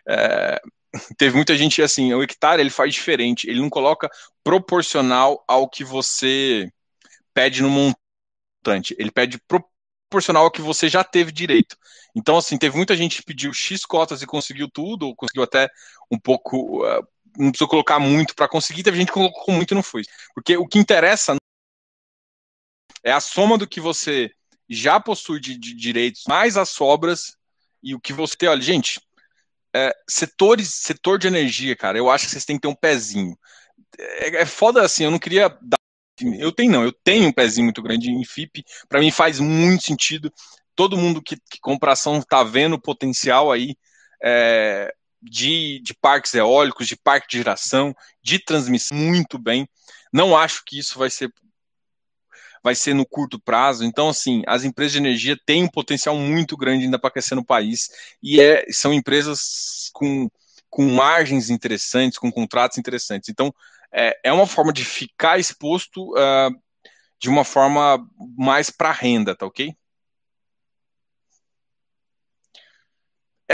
É, 0.07 0.61
teve 1.17 1.35
muita 1.35 1.55
gente 1.55 1.81
assim, 1.81 2.13
o 2.13 2.23
hectare 2.23 2.61
ele 2.61 2.69
faz 2.69 2.93
diferente, 2.93 3.47
ele 3.47 3.61
não 3.61 3.69
coloca 3.69 4.09
proporcional 4.43 5.43
ao 5.47 5.69
que 5.69 5.83
você 5.83 6.71
pede 7.33 7.61
no 7.61 7.69
montante, 7.69 8.95
ele 8.97 9.11
pede 9.11 9.39
proporcional 10.09 10.43
ao 10.43 10.51
que 10.51 10.61
você 10.61 10.89
já 10.89 11.03
teve 11.03 11.31
direito. 11.31 11.77
Então, 12.15 12.37
assim, 12.37 12.57
teve 12.57 12.75
muita 12.75 12.97
gente 12.97 13.17
que 13.17 13.23
pediu 13.23 13.53
X 13.53 13.85
cotas 13.85 14.21
e 14.21 14.27
conseguiu 14.27 14.69
tudo, 14.69 15.07
ou 15.07 15.15
conseguiu 15.15 15.43
até 15.43 15.69
um 16.11 16.19
pouco. 16.19 16.83
Uh, 16.83 17.07
não 17.37 17.51
precisou 17.51 17.67
colocar 17.67 17.99
muito 17.99 18.35
para 18.35 18.47
conseguir, 18.47 18.81
teve 18.81 18.97
gente 18.97 19.07
que 19.07 19.13
colocou 19.13 19.53
muito 19.53 19.71
e 19.71 19.75
não 19.75 19.83
foi. 19.83 20.01
Porque 20.33 20.57
o 20.57 20.67
que 20.67 20.79
interessa 20.79 21.35
é 23.03 23.11
a 23.11 23.19
soma 23.21 23.57
do 23.57 23.67
que 23.67 23.79
você 23.79 24.31
já 24.67 24.99
possui 24.99 25.39
de, 25.39 25.57
de 25.57 25.73
direitos, 25.73 26.23
mais 26.27 26.57
as 26.57 26.69
sobras 26.69 27.37
e 27.81 27.93
o 27.93 27.99
que 27.99 28.11
você 28.11 28.35
tem. 28.35 28.49
Olha, 28.49 28.61
gente, 28.61 28.99
é, 29.73 29.93
setores, 30.09 30.73
setor 30.73 31.19
de 31.19 31.27
energia, 31.27 31.75
cara, 31.75 31.97
eu 31.97 32.09
acho 32.09 32.25
que 32.25 32.31
vocês 32.31 32.45
têm 32.45 32.57
que 32.57 32.63
ter 32.63 32.67
um 32.67 32.75
pezinho. 32.75 33.37
É, 33.97 34.41
é 34.41 34.45
foda 34.45 34.81
assim, 34.83 35.03
eu 35.03 35.11
não 35.11 35.19
queria 35.19 35.49
dar 35.61 35.78
eu 36.39 36.51
tenho 36.51 36.71
não, 36.71 36.83
eu 36.83 36.91
tenho 36.91 37.27
um 37.27 37.31
pezinho 37.31 37.65
muito 37.65 37.81
grande 37.81 38.11
em 38.11 38.23
FIP, 38.23 38.63
para 38.87 38.99
mim 38.99 39.11
faz 39.11 39.39
muito 39.39 39.83
sentido. 39.83 40.31
Todo 40.75 40.97
mundo 40.97 41.21
que, 41.21 41.35
que 41.35 41.59
compra 41.59 41.93
ação 41.93 42.19
está 42.19 42.43
vendo 42.43 42.73
o 42.73 42.81
potencial 42.81 43.51
aí 43.51 43.75
é, 44.23 44.93
de, 45.21 45.81
de 45.81 45.93
parques 45.93 46.33
eólicos, 46.33 46.87
de 46.87 46.95
parque 46.95 47.27
de 47.29 47.37
geração, 47.37 47.93
de 48.23 48.39
transmissão 48.43 48.97
muito 48.97 49.37
bem. 49.37 49.67
Não 50.11 50.37
acho 50.37 50.63
que 50.65 50.79
isso 50.79 50.97
vai 50.97 51.09
ser 51.09 51.31
vai 52.61 52.75
ser 52.75 52.93
no 52.93 53.05
curto 53.05 53.39
prazo. 53.39 53.83
Então, 53.83 54.09
assim, 54.09 54.43
as 54.45 54.63
empresas 54.63 54.93
de 54.93 54.97
energia 54.99 55.37
têm 55.45 55.63
um 55.63 55.69
potencial 55.69 56.15
muito 56.17 56.57
grande 56.57 56.85
ainda 56.85 56.99
para 56.99 57.09
aquecer 57.09 57.35
no 57.35 57.45
país 57.45 57.89
e 58.21 58.41
é, 58.41 58.65
são 58.69 58.93
empresas 58.93 59.89
com, 59.93 60.29
com 60.69 60.85
margens 60.85 61.49
interessantes, 61.49 62.17
com 62.17 62.31
contratos 62.31 62.77
interessantes. 62.77 63.29
Então, 63.29 63.53
é, 63.91 64.19
é 64.23 64.31
uma 64.31 64.47
forma 64.47 64.71
de 64.71 64.85
ficar 64.85 65.39
exposto 65.39 66.11
uh, 66.13 66.51
de 67.19 67.29
uma 67.29 67.43
forma 67.43 67.99
mais 68.37 68.69
para 68.69 68.91
renda, 68.91 69.35
tá 69.35 69.45
ok? 69.45 69.75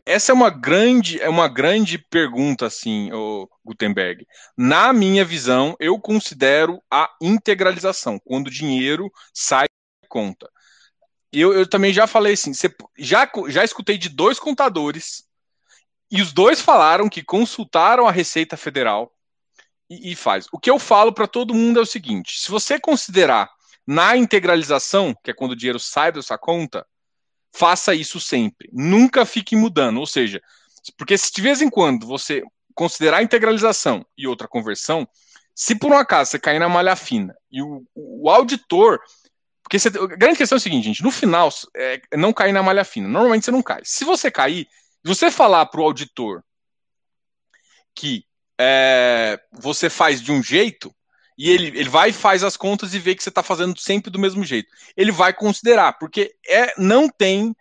Essa 0.05 0.31
é 0.31 0.35
uma 0.35 0.49
grande, 0.49 1.21
é 1.21 1.29
uma 1.29 1.47
grande 1.47 1.97
pergunta, 1.97 2.65
assim, 2.65 3.09
Gutenberg. 3.63 4.27
Na 4.57 4.91
minha 4.91 5.23
visão, 5.23 5.75
eu 5.79 5.99
considero 5.99 6.81
a 6.91 7.09
integralização, 7.21 8.19
quando 8.19 8.47
o 8.47 8.51
dinheiro 8.51 9.09
sai 9.33 9.67
da 10.01 10.07
conta. 10.09 10.51
Eu, 11.31 11.53
eu 11.53 11.67
também 11.67 11.93
já 11.93 12.05
falei 12.05 12.33
assim, 12.33 12.53
você, 12.53 12.73
já, 12.97 13.29
já 13.47 13.63
escutei 13.63 13.97
de 13.97 14.09
dois 14.09 14.37
contadores, 14.37 15.23
e 16.11 16.21
os 16.21 16.33
dois 16.33 16.61
falaram 16.61 17.09
que 17.09 17.23
consultaram 17.23 18.07
a 18.07 18.11
Receita 18.11 18.57
Federal 18.57 19.14
e, 19.89 20.11
e 20.11 20.15
faz. 20.15 20.47
O 20.51 20.59
que 20.59 20.69
eu 20.69 20.79
falo 20.79 21.13
para 21.13 21.27
todo 21.27 21.53
mundo 21.53 21.79
é 21.79 21.81
o 21.81 21.85
seguinte: 21.85 22.39
se 22.39 22.49
você 22.49 22.79
considerar 22.79 23.49
na 23.85 24.17
integralização, 24.17 25.15
que 25.23 25.31
é 25.31 25.33
quando 25.33 25.51
o 25.51 25.55
dinheiro 25.55 25.79
sai 25.79 26.11
da 26.11 26.21
sua 26.21 26.37
conta, 26.37 26.85
faça 27.53 27.93
isso 27.93 28.19
sempre. 28.19 28.69
Nunca 28.73 29.25
fique 29.25 29.55
mudando. 29.55 29.99
Ou 29.99 30.07
seja, 30.07 30.41
porque 30.97 31.17
se 31.17 31.31
de 31.31 31.41
vez 31.41 31.61
em 31.61 31.69
quando 31.69 32.05
você 32.05 32.43
considerar 32.73 33.23
integralização 33.23 34.05
e 34.17 34.27
outra 34.27 34.47
conversão, 34.47 35.07
se 35.53 35.75
por 35.75 35.91
um 35.91 35.97
acaso 35.97 36.31
você 36.31 36.39
cair 36.39 36.59
na 36.59 36.67
malha 36.67 36.95
fina 36.95 37.35
e 37.51 37.61
o, 37.61 37.85
o 37.95 38.29
auditor. 38.29 38.99
Porque 39.63 39.79
você, 39.79 39.87
a 39.87 40.07
grande 40.15 40.37
questão 40.37 40.57
é 40.57 40.59
o 40.59 40.61
seguinte, 40.61 40.85
gente: 40.85 41.03
no 41.03 41.11
final, 41.11 41.49
é 41.75 42.01
não 42.15 42.33
cair 42.33 42.51
na 42.51 42.61
malha 42.61 42.83
fina. 42.83 43.07
Normalmente 43.07 43.45
você 43.45 43.51
não 43.51 43.63
cai. 43.63 43.81
Se 43.83 44.03
você 44.03 44.29
cair, 44.29 44.67
você 45.03 45.31
falar 45.31 45.65
para 45.67 45.79
o 45.79 45.83
auditor 45.83 46.43
que 47.95 48.25
é, 48.59 49.39
você 49.51 49.89
faz 49.89 50.21
de 50.21 50.31
um 50.31 50.41
jeito 50.41 50.93
e 51.37 51.49
ele, 51.49 51.67
ele 51.67 51.89
vai 51.89 52.11
faz 52.13 52.43
as 52.43 52.55
contas 52.55 52.93
e 52.93 52.99
vê 52.99 53.13
que 53.13 53.21
você 53.21 53.29
está 53.29 53.43
fazendo 53.43 53.77
sempre 53.79 54.09
do 54.09 54.19
mesmo 54.19 54.43
jeito. 54.43 54.69
Ele 54.95 55.11
vai 55.11 55.33
considerar, 55.33 55.93
porque 55.93 56.33
é 56.47 56.73
não 56.77 57.09
tem. 57.09 57.55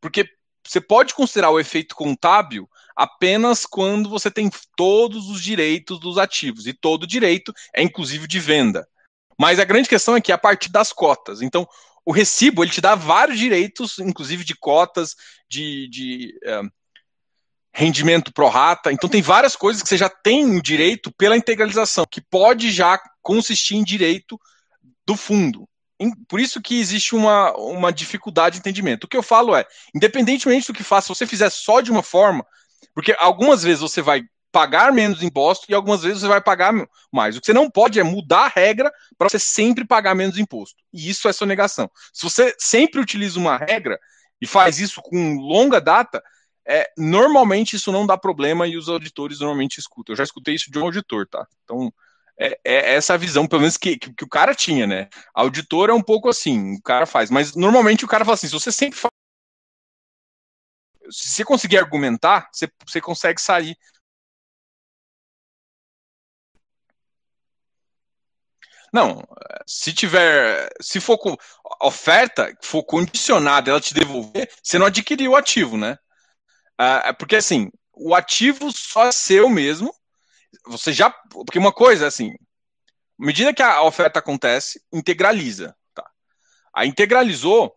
Porque 0.00 0.28
você 0.64 0.80
pode 0.80 1.14
considerar 1.14 1.50
o 1.50 1.58
efeito 1.58 1.94
contábil 1.94 2.68
apenas 2.94 3.66
quando 3.66 4.08
você 4.08 4.30
tem 4.30 4.50
todos 4.76 5.28
os 5.28 5.42
direitos 5.42 5.98
dos 5.98 6.18
ativos. 6.18 6.66
E 6.66 6.72
todo 6.72 7.06
direito 7.06 7.52
é 7.74 7.82
inclusive 7.82 8.28
de 8.28 8.38
venda. 8.38 8.86
Mas 9.38 9.58
a 9.58 9.64
grande 9.64 9.88
questão 9.88 10.14
é 10.14 10.20
que 10.20 10.30
é 10.30 10.34
a 10.34 10.38
partir 10.38 10.70
das 10.70 10.92
cotas. 10.92 11.42
Então, 11.42 11.66
o 12.04 12.12
recibo 12.12 12.62
ele 12.62 12.70
te 12.70 12.80
dá 12.80 12.94
vários 12.94 13.38
direitos, 13.38 13.98
inclusive 13.98 14.44
de 14.44 14.54
cotas, 14.54 15.16
de, 15.48 15.88
de 15.88 16.38
é, 16.44 16.60
rendimento 17.72 18.32
pro 18.32 18.48
rata. 18.48 18.92
Então 18.92 19.08
tem 19.08 19.22
várias 19.22 19.56
coisas 19.56 19.82
que 19.82 19.88
você 19.88 19.96
já 19.96 20.08
tem 20.08 20.60
direito 20.60 21.12
pela 21.12 21.36
integralização, 21.36 22.04
que 22.10 22.20
pode 22.20 22.70
já 22.70 23.00
consistir 23.22 23.76
em 23.76 23.84
direito 23.84 24.40
do 25.06 25.16
fundo. 25.16 25.68
Por 26.28 26.40
isso 26.40 26.62
que 26.62 26.80
existe 26.80 27.14
uma, 27.14 27.52
uma 27.56 27.92
dificuldade 27.92 28.54
de 28.54 28.60
entendimento. 28.60 29.04
O 29.04 29.08
que 29.08 29.16
eu 29.16 29.22
falo 29.22 29.54
é, 29.54 29.66
independentemente 29.94 30.66
do 30.66 30.72
que 30.72 30.82
faça, 30.82 31.06
se 31.06 31.14
você 31.14 31.26
fizer 31.26 31.50
só 31.50 31.80
de 31.80 31.90
uma 31.90 32.02
forma, 32.02 32.44
porque 32.94 33.14
algumas 33.18 33.62
vezes 33.62 33.80
você 33.80 34.00
vai 34.00 34.22
pagar 34.50 34.92
menos 34.92 35.22
imposto 35.22 35.66
e 35.68 35.74
algumas 35.74 36.02
vezes 36.02 36.22
você 36.22 36.28
vai 36.28 36.40
pagar 36.40 36.72
mais. 37.12 37.36
O 37.36 37.40
que 37.40 37.46
você 37.46 37.52
não 37.52 37.70
pode 37.70 38.00
é 38.00 38.02
mudar 38.02 38.46
a 38.46 38.48
regra 38.48 38.90
para 39.16 39.28
você 39.28 39.38
sempre 39.38 39.84
pagar 39.84 40.14
menos 40.14 40.38
imposto. 40.38 40.82
E 40.92 41.08
isso 41.08 41.28
é 41.28 41.32
sonegação. 41.32 41.90
Se 42.12 42.24
você 42.24 42.54
sempre 42.58 43.00
utiliza 43.00 43.38
uma 43.38 43.56
regra 43.56 43.98
e 44.40 44.46
faz 44.46 44.78
isso 44.78 45.00
com 45.02 45.36
longa 45.36 45.80
data, 45.80 46.22
é, 46.70 46.92
normalmente 46.96 47.74
isso 47.74 47.90
não 47.90 48.06
dá 48.06 48.16
problema 48.16 48.66
e 48.66 48.76
os 48.76 48.88
auditores 48.88 49.40
normalmente 49.40 49.78
escutam. 49.78 50.12
Eu 50.12 50.16
já 50.16 50.24
escutei 50.24 50.54
isso 50.54 50.70
de 50.70 50.78
um 50.78 50.84
auditor, 50.84 51.26
tá? 51.26 51.46
Então, 51.64 51.92
é, 52.38 52.58
é 52.64 52.94
essa 52.94 53.18
visão, 53.18 53.46
pelo 53.46 53.62
menos, 53.62 53.76
que, 53.76 53.98
que, 53.98 54.12
que, 54.14 54.24
o 54.24 54.28
cara 54.28 54.54
tinha, 54.54 54.86
né? 54.86 55.08
Auditor 55.34 55.90
é 55.90 55.92
um 55.92 56.02
pouco 56.02 56.28
assim, 56.28 56.76
o 56.76 56.82
cara 56.82 57.06
faz. 57.06 57.30
Mas 57.30 57.56
normalmente 57.56 58.04
o 58.04 58.08
cara 58.08 58.24
fala 58.24 58.34
assim: 58.34 58.46
se 58.46 58.52
você 58.52 58.70
sempre 58.72 58.98
faz. 58.98 59.10
Se 61.10 61.28
você 61.30 61.44
conseguir 61.44 61.78
argumentar, 61.78 62.48
você, 62.52 62.68
você 62.86 63.00
consegue 63.00 63.40
sair 63.40 63.76
Não, 68.92 69.22
se 69.66 69.92
tiver, 69.92 70.68
se 70.80 71.00
for 71.00 71.16
oferta, 71.80 72.52
for 72.62 72.82
condicionada, 72.82 73.70
ela 73.70 73.80
te 73.80 73.94
devolver, 73.94 74.50
você 74.62 74.78
não 74.78 74.86
adquiriu 74.86 75.32
o 75.32 75.36
ativo, 75.36 75.76
né? 75.76 75.96
Ah, 76.82 77.12
porque 77.12 77.36
assim, 77.36 77.70
o 77.92 78.14
ativo 78.14 78.72
só 78.72 79.06
é 79.06 79.12
seu 79.12 79.50
mesmo. 79.50 79.94
Você 80.66 80.94
já, 80.94 81.10
porque 81.30 81.58
uma 81.58 81.72
coisa 81.72 82.06
assim, 82.06 82.30
à 82.30 83.26
medida 83.26 83.52
que 83.52 83.62
a 83.62 83.82
oferta 83.82 84.18
acontece, 84.18 84.82
integraliza, 84.90 85.76
tá? 85.94 86.08
A 86.74 86.86
integralizou, 86.86 87.70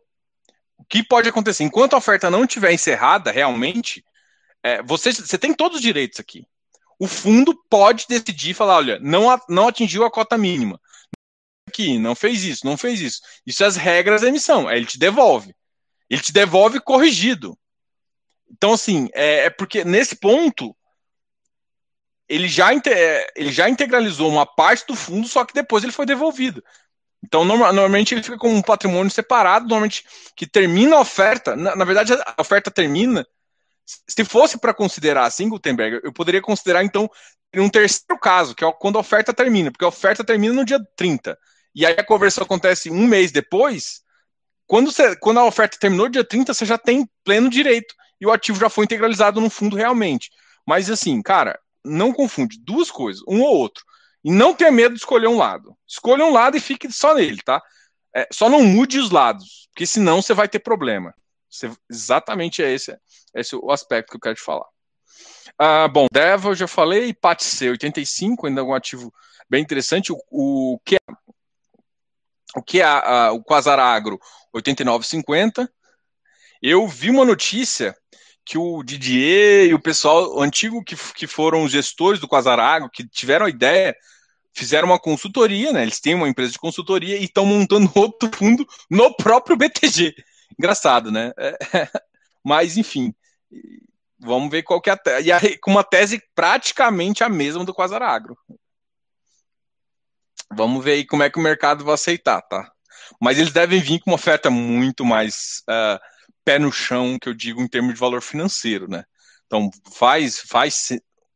o 0.78 0.86
que 0.86 1.04
pode 1.04 1.28
acontecer? 1.28 1.66
Enquanto 1.66 1.96
a 1.96 1.98
oferta 1.98 2.30
não 2.30 2.46
estiver 2.46 2.72
encerrada 2.72 3.30
realmente, 3.30 4.06
é, 4.64 4.82
você, 4.82 5.12
você 5.12 5.38
tem 5.38 5.54
todos 5.54 5.78
os 5.78 5.84
direitos 5.84 6.22
aqui. 6.22 6.48
O 6.98 7.06
fundo 7.06 7.54
pode 7.70 8.06
decidir 8.08 8.54
falar, 8.54 8.78
olha, 8.78 9.00
não, 9.02 9.38
não 9.50 9.68
atingiu 9.68 10.06
a 10.06 10.12
cota 10.12 10.38
mínima 10.38 10.80
aqui, 11.68 11.98
não 11.98 12.16
fez 12.16 12.44
isso, 12.44 12.66
não 12.66 12.78
fez 12.78 13.02
isso. 13.02 13.22
Isso 13.46 13.64
é 13.64 13.68
as 13.68 13.76
regras 13.76 14.22
da 14.22 14.30
emissão. 14.30 14.66
Aí 14.66 14.78
ele 14.78 14.86
te 14.86 14.98
devolve. 14.98 15.54
Ele 16.10 16.22
te 16.22 16.32
devolve 16.32 16.80
corrigido. 16.80 17.58
Então, 18.50 18.74
assim, 18.74 19.10
é, 19.14 19.46
é 19.46 19.50
porque 19.50 19.84
nesse 19.84 20.16
ponto 20.16 20.76
ele 22.28 22.48
já, 22.48 22.74
é, 22.74 23.28
ele 23.36 23.52
já 23.52 23.70
integralizou 23.70 24.30
uma 24.30 24.46
parte 24.46 24.88
do 24.88 24.96
fundo, 24.96 25.28
só 25.28 25.44
que 25.46 25.54
depois 25.54 25.84
ele 25.84 25.92
foi 25.92 26.06
devolvido. 26.06 26.64
Então, 27.24 27.46
normalmente 27.46 28.14
ele 28.14 28.24
fica 28.24 28.38
com 28.38 28.54
um 28.54 28.62
patrimônio 28.62 29.12
separado, 29.12 29.68
normalmente 29.68 30.06
que 30.36 30.46
termina 30.46 30.98
a 30.98 31.00
oferta. 31.00 31.56
Na, 31.56 31.76
na 31.76 31.86
verdade, 31.86 32.14
a 32.14 32.42
oferta 32.42 32.70
termina. 32.70 33.26
Se 33.86 34.24
fosse 34.26 34.58
para 34.58 34.74
considerar 34.74 35.26
assim, 35.26 35.50
Gutenberg, 35.50 36.02
eu 36.04 36.14
poderia 36.14 36.42
considerar 36.42 36.84
então 36.84 37.10
um 37.56 37.70
terceiro 37.70 38.20
caso, 38.20 38.56
que 38.56 38.64
é 38.64 38.72
quando 38.74 38.98
a 38.98 39.02
oferta 39.02 39.34
termina, 39.34 39.72
porque 39.72 39.86
a 39.86 39.90
oferta 39.90 40.24
termina 40.24 40.54
no 40.54 40.66
dia 40.66 40.80
30 40.96 41.38
e 41.76 41.86
aí 41.86 41.96
a 41.98 42.06
conversão 42.06 42.44
acontece 42.44 42.90
um 42.90 43.08
mês 43.08 43.32
depois, 43.32 44.02
quando, 44.68 44.92
você, 44.92 45.16
quando 45.16 45.40
a 45.40 45.46
oferta 45.46 45.78
terminou 45.80 46.08
dia 46.08 46.24
30, 46.24 46.54
você 46.54 46.66
já 46.66 46.78
tem 46.78 47.10
pleno 47.24 47.50
direito 47.50 47.96
e 48.24 48.26
o 48.26 48.32
ativo 48.32 48.58
já 48.58 48.70
foi 48.70 48.86
integralizado 48.86 49.42
no 49.42 49.50
fundo 49.50 49.76
realmente. 49.76 50.32
Mas 50.66 50.90
assim, 50.90 51.22
cara, 51.22 51.60
não 51.84 52.14
confunde 52.14 52.58
duas 52.58 52.90
coisas, 52.90 53.22
um 53.28 53.42
ou 53.42 53.54
outro. 53.54 53.84
E 54.24 54.32
não 54.32 54.56
tenha 54.56 54.72
medo 54.72 54.94
de 54.94 55.02
escolher 55.02 55.28
um 55.28 55.36
lado. 55.36 55.76
Escolha 55.86 56.24
um 56.24 56.32
lado 56.32 56.56
e 56.56 56.62
fique 56.62 56.90
só 56.90 57.14
nele, 57.14 57.42
tá? 57.44 57.62
É, 58.16 58.26
só 58.32 58.48
não 58.48 58.64
mude 58.64 58.98
os 58.98 59.10
lados, 59.10 59.68
porque 59.74 59.86
senão 59.86 60.22
você 60.22 60.34
vai 60.34 60.48
ter 60.48 60.60
problema. 60.60 61.14
Você, 61.50 61.70
exatamente 61.92 62.64
é 62.64 62.72
esse, 62.72 62.98
esse 63.36 63.56
é 63.56 63.58
o 63.58 63.72
aspecto 63.72 64.12
que 64.12 64.16
eu 64.16 64.22
quero 64.22 64.36
te 64.36 64.42
falar. 64.42 64.68
Ah, 65.60 65.90
bom, 65.90 66.08
Deva 66.10 66.52
eu 66.52 66.56
já 66.56 66.66
falei, 66.68 67.14
PATC 67.14 67.72
85, 67.72 68.48
ainda 68.48 68.62
é 68.62 68.64
um 68.64 68.74
ativo 68.74 69.14
bem 69.50 69.62
interessante. 69.62 70.14
O, 70.32 70.80
que 70.86 70.96
é 70.96 71.14
o 72.56 72.64
que 72.64 72.80
é 72.80 72.86
a, 72.86 73.34
o 73.34 73.44
Quasar 73.44 73.80
Agro 73.80 74.18
8950. 74.54 75.70
Eu 76.62 76.88
vi 76.88 77.10
uma 77.10 77.26
notícia 77.26 77.94
que 78.46 78.58
o 78.58 78.84
Didier 78.84 79.68
e 79.68 79.74
o 79.74 79.80
pessoal 79.80 80.42
antigo 80.42 80.84
que, 80.84 80.96
que 81.14 81.28
foram 81.28 81.64
os 81.64 81.72
gestores 81.72 82.20
do 82.20 82.28
Quasar 82.28 82.60
Agro, 82.60 82.90
que 82.90 83.08
tiveram 83.08 83.46
a 83.46 83.50
ideia, 83.50 83.96
fizeram 84.54 84.90
uma 84.90 85.00
consultoria, 85.00 85.72
né? 85.72 85.84
Eles 85.84 86.00
têm 86.00 86.14
uma 86.14 86.28
empresa 86.28 86.52
de 86.52 86.60
consultoria 86.60 87.18
e 87.18 87.24
estão 87.24 87.46
montando 87.46 87.92
outro 87.96 88.30
fundo 88.34 88.68
no 88.90 89.16
próprio 89.16 89.56
BTG. 89.56 90.14
Engraçado, 90.58 91.12
né? 91.12 91.32
É, 91.38 91.58
mas, 92.44 92.78
enfim, 92.78 93.14
vamos 94.20 94.52
ver 94.52 94.64
qual 94.64 94.82
que 94.82 94.90
é 94.90 94.94
a 94.94 94.98
tese. 94.98 95.30
E 95.30 95.58
com 95.58 95.72
uma 95.72 95.84
tese 95.84 96.22
praticamente 96.36 97.24
a 97.24 97.30
mesma 97.30 97.64
do 97.64 97.74
Quasar 97.74 98.02
Agro. 98.02 98.38
Vamos 100.56 100.84
ver 100.84 100.94
aí 100.94 101.06
como 101.06 101.24
é 101.24 101.30
que 101.30 101.40
o 101.40 101.42
mercado 101.42 101.84
vai 101.84 101.96
aceitar, 101.96 102.42
tá? 102.44 102.72
Mas 103.20 103.40
eles 103.40 103.52
devem 103.52 103.80
vir 103.80 104.00
com 104.00 104.12
uma 104.12 104.16
oferta 104.16 104.50
muito 104.50 105.04
mais 105.04 105.64
uh, 105.70 106.00
pé 106.44 106.60
no 106.60 106.72
chão, 106.72 107.18
que 107.20 107.30
eu 107.30 107.34
digo 107.34 107.62
em 107.62 107.68
termos 107.68 107.94
de 107.94 108.00
valor 108.00 108.22
financeiro, 108.22 108.88
né? 108.88 109.04
Então 109.46 109.70
faz, 109.94 110.40
faz, 110.40 110.90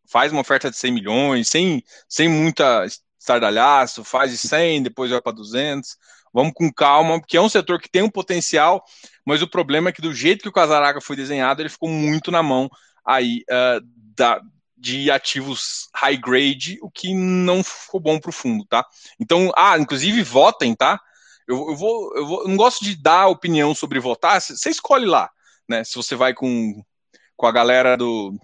faz 0.09 0.31
uma 0.31 0.41
oferta 0.41 0.69
de 0.69 0.77
100 0.77 0.91
milhões, 0.91 1.49
sem, 1.49 1.83
sem 2.07 2.27
muita 2.27 2.85
estardalhaço, 3.19 4.03
faz 4.03 4.31
de 4.31 4.37
100, 4.37 4.83
depois 4.83 5.11
vai 5.11 5.21
para 5.21 5.33
200. 5.33 5.97
Vamos 6.33 6.53
com 6.53 6.71
calma, 6.71 7.19
porque 7.19 7.37
é 7.37 7.41
um 7.41 7.49
setor 7.49 7.81
que 7.81 7.89
tem 7.89 8.01
um 8.01 8.09
potencial, 8.09 8.83
mas 9.25 9.41
o 9.41 9.47
problema 9.47 9.89
é 9.89 9.91
que 9.91 10.01
do 10.01 10.13
jeito 10.13 10.43
que 10.43 10.49
o 10.49 10.53
Casaraga 10.53 11.01
foi 11.01 11.15
desenhado, 11.15 11.61
ele 11.61 11.69
ficou 11.69 11.89
muito 11.89 12.31
na 12.31 12.43
mão 12.43 12.69
aí 13.05 13.43
uh, 13.49 13.81
da, 14.15 14.41
de 14.77 15.09
ativos 15.09 15.89
high 15.95 16.17
grade, 16.17 16.77
o 16.81 16.91
que 16.91 17.13
não 17.13 17.63
ficou 17.63 17.99
bom 17.99 18.19
para 18.19 18.29
o 18.29 18.33
fundo, 18.33 18.65
tá? 18.65 18.85
Então, 19.19 19.51
ah, 19.55 19.77
inclusive 19.79 20.21
votem, 20.21 20.75
tá? 20.75 20.99
Eu, 21.47 21.69
eu, 21.69 21.75
vou, 21.75 22.15
eu 22.15 22.27
vou, 22.27 22.47
não 22.47 22.57
gosto 22.57 22.83
de 22.83 22.95
dar 22.95 23.27
opinião 23.27 23.73
sobre 23.73 23.99
votar, 23.99 24.41
você 24.41 24.69
escolhe 24.69 25.05
lá, 25.05 25.29
né? 25.67 25.83
Se 25.83 25.95
você 25.95 26.15
vai 26.15 26.33
com, 26.33 26.83
com 27.35 27.45
a 27.45 27.51
galera 27.51 27.95
do, 27.95 28.37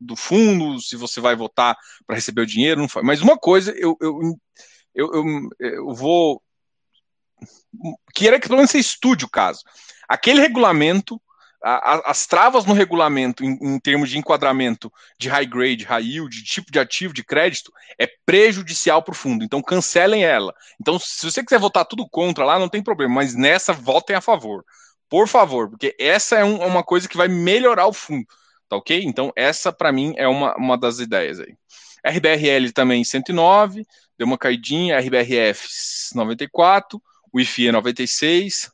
do 0.00 0.14
fundo, 0.14 0.80
se 0.80 0.96
você 0.96 1.20
vai 1.20 1.34
votar 1.34 1.76
para 2.06 2.16
receber 2.16 2.42
o 2.42 2.46
dinheiro, 2.46 2.80
não 2.80 2.88
foi. 2.88 3.02
Mas 3.02 3.20
uma 3.20 3.36
coisa, 3.36 3.72
eu, 3.72 3.96
eu, 4.00 4.20
eu, 4.94 5.10
eu, 5.14 5.48
eu 5.58 5.94
vou. 5.94 6.42
Queria 8.14 8.38
que 8.38 8.46
pelo 8.46 8.56
menos 8.56 8.70
você 8.70 8.78
estude 8.78 9.24
o 9.24 9.30
caso. 9.30 9.62
Aquele 10.08 10.40
regulamento 10.40 11.20
a, 11.62 12.10
as 12.10 12.26
travas 12.26 12.64
no 12.64 12.72
regulamento 12.72 13.44
em, 13.44 13.58
em, 13.60 13.78
termos 13.78 14.10
de 14.10 14.18
enquadramento 14.18 14.92
de 15.18 15.28
high 15.28 15.46
grade, 15.46 15.84
high 15.84 16.04
yield, 16.04 16.36
de 16.36 16.44
tipo 16.44 16.70
de 16.70 16.78
ativo, 16.78 17.12
de 17.12 17.24
crédito, 17.24 17.72
é 17.98 18.08
prejudicial 18.24 19.02
para 19.02 19.12
o 19.12 19.16
fundo. 19.16 19.44
Então 19.44 19.62
cancelem 19.62 20.24
ela. 20.24 20.54
Então, 20.80 20.98
se 20.98 21.30
você 21.30 21.42
quiser 21.42 21.58
votar 21.58 21.84
tudo 21.84 22.08
contra 22.08 22.44
lá, 22.44 22.58
não 22.58 22.68
tem 22.68 22.82
problema, 22.82 23.14
mas 23.14 23.34
nessa 23.34 23.72
votem 23.72 24.14
a 24.14 24.20
favor. 24.20 24.64
Por 25.08 25.26
favor, 25.26 25.70
porque 25.70 25.96
essa 25.98 26.36
é 26.36 26.44
um, 26.44 26.64
uma 26.64 26.84
coisa 26.84 27.08
que 27.08 27.16
vai 27.16 27.28
melhorar 27.28 27.86
o 27.86 27.92
fundo. 27.92 28.26
Tá 28.68 28.76
ok? 28.76 29.02
Então, 29.02 29.32
essa 29.34 29.72
para 29.72 29.90
mim 29.90 30.14
é 30.16 30.28
uma, 30.28 30.54
uma 30.56 30.76
das 30.76 30.98
ideias 30.98 31.40
aí. 31.40 31.56
RBRL 32.04 32.70
também 32.72 33.02
109, 33.02 33.84
deu 34.16 34.26
uma 34.26 34.38
caidinha, 34.38 35.00
RBRF 35.00 35.66
94, 36.14 37.02
o 37.32 37.40
IFIE 37.40 37.72
96, 37.72 38.70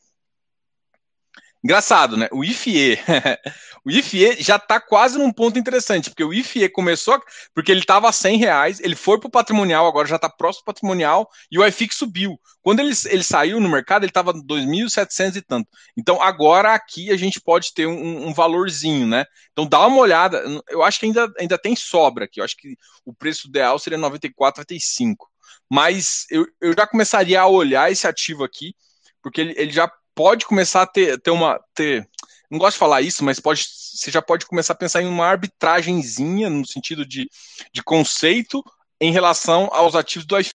Engraçado, 1.65 2.15
né? 2.19 2.29
O 2.31 2.45
IFE, 2.45 2.99
o 3.87 3.91
IFE 3.91 4.43
já 4.43 4.57
está 4.57 4.79
quase 4.79 5.17
num 5.17 5.33
ponto 5.33 5.59
interessante, 5.59 6.11
porque 6.11 6.23
o 6.23 6.31
IFE 6.31 6.69
começou, 6.69 7.19
porque 7.55 7.73
ele 7.73 7.81
estava 7.81 8.07
a 8.07 8.13
100 8.13 8.37
reais, 8.37 8.81
ele 8.81 8.95
foi 8.95 9.19
para 9.19 9.29
o 9.29 9.31
patrimonial, 9.31 9.87
agora 9.87 10.07
já 10.07 10.17
está 10.17 10.29
próximo 10.29 10.67
patrimonial, 10.67 11.27
e 11.51 11.59
o 11.59 11.67
IFIX 11.67 11.97
subiu. 11.97 12.39
Quando 12.61 12.81
ele, 12.81 12.93
ele 13.07 13.23
saiu 13.23 13.61
no 13.61 13.69
mercado, 13.71 14.03
ele 14.03 14.11
estava 14.11 14.35
2.700 14.35 15.37
e 15.37 15.41
tanto. 15.41 15.67
Então 15.97 16.21
agora 16.21 16.75
aqui 16.75 17.11
a 17.11 17.17
gente 17.17 17.41
pode 17.41 17.73
ter 17.73 17.87
um, 17.87 18.29
um, 18.29 18.35
valorzinho, 18.35 19.07
né? 19.07 19.25
Então 19.53 19.67
dá 19.67 19.87
uma 19.87 19.97
olhada, 19.97 20.45
eu 20.69 20.83
acho 20.83 21.01
que 21.01 21.07
ainda, 21.07 21.33
ainda 21.39 21.57
tem 21.57 21.75
sobra 21.75 22.27
aqui, 22.27 22.41
eu 22.41 22.45
acho 22.45 22.59
que 22.59 22.77
o 23.07 23.15
preço 23.15 23.49
ideal 23.49 23.79
seria 23.79 23.99
94, 23.99 24.61
95. 24.61 25.31
Mas 25.71 26.27
eu, 26.31 26.47
eu 26.61 26.75
já 26.77 26.87
começaria 26.87 27.41
a 27.41 27.47
olhar 27.47 27.91
esse 27.91 28.07
ativo 28.07 28.45
aqui, 28.45 28.75
porque 29.23 29.41
ele, 29.41 29.55
ele 29.57 29.73
já 29.73 29.91
pode 30.15 30.47
começar 30.47 30.83
a 30.83 30.87
ter, 30.87 31.21
ter 31.21 31.31
uma. 31.31 31.61
Ter, 31.75 32.09
não 32.51 32.59
gosto 32.59 32.75
de 32.75 32.81
falar 32.81 33.03
isso, 33.03 33.25
mas 33.25 33.41
pode, 33.41 33.65
você 33.65 34.11
já 34.11 34.23
pode 34.23 34.47
começar 34.47 34.75
a 34.75 34.77
pensar 34.77 35.03
em 35.03 35.07
uma 35.07 35.27
arbitragenzinha 35.27 36.49
no 36.49 36.67
sentido 36.67 37.07
de, 37.07 37.29
de 37.73 37.83
conceito 37.83 38.63
em 39.01 39.13
relação 39.13 39.69
aos 39.73 39.95
ativos 39.95 40.27
do 40.27 40.39
iPhone 40.39 40.55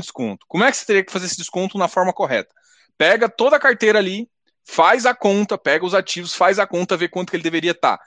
desconto. 0.00 0.44
Como 0.48 0.64
é 0.64 0.70
que 0.70 0.76
você 0.76 0.86
teria 0.86 1.04
que 1.04 1.12
fazer 1.12 1.26
esse 1.26 1.36
desconto 1.36 1.78
na 1.78 1.88
forma 1.88 2.12
correta? 2.12 2.54
pega 2.96 3.28
toda 3.28 3.56
a 3.56 3.60
carteira 3.60 3.98
ali, 3.98 4.28
faz 4.64 5.06
a 5.06 5.14
conta, 5.14 5.58
pega 5.58 5.84
os 5.84 5.94
ativos, 5.94 6.34
faz 6.34 6.58
a 6.58 6.66
conta, 6.66 6.96
vê 6.96 7.08
quanto 7.08 7.30
que 7.30 7.36
ele 7.36 7.42
deveria 7.42 7.72
estar. 7.72 7.98
Tá. 7.98 8.04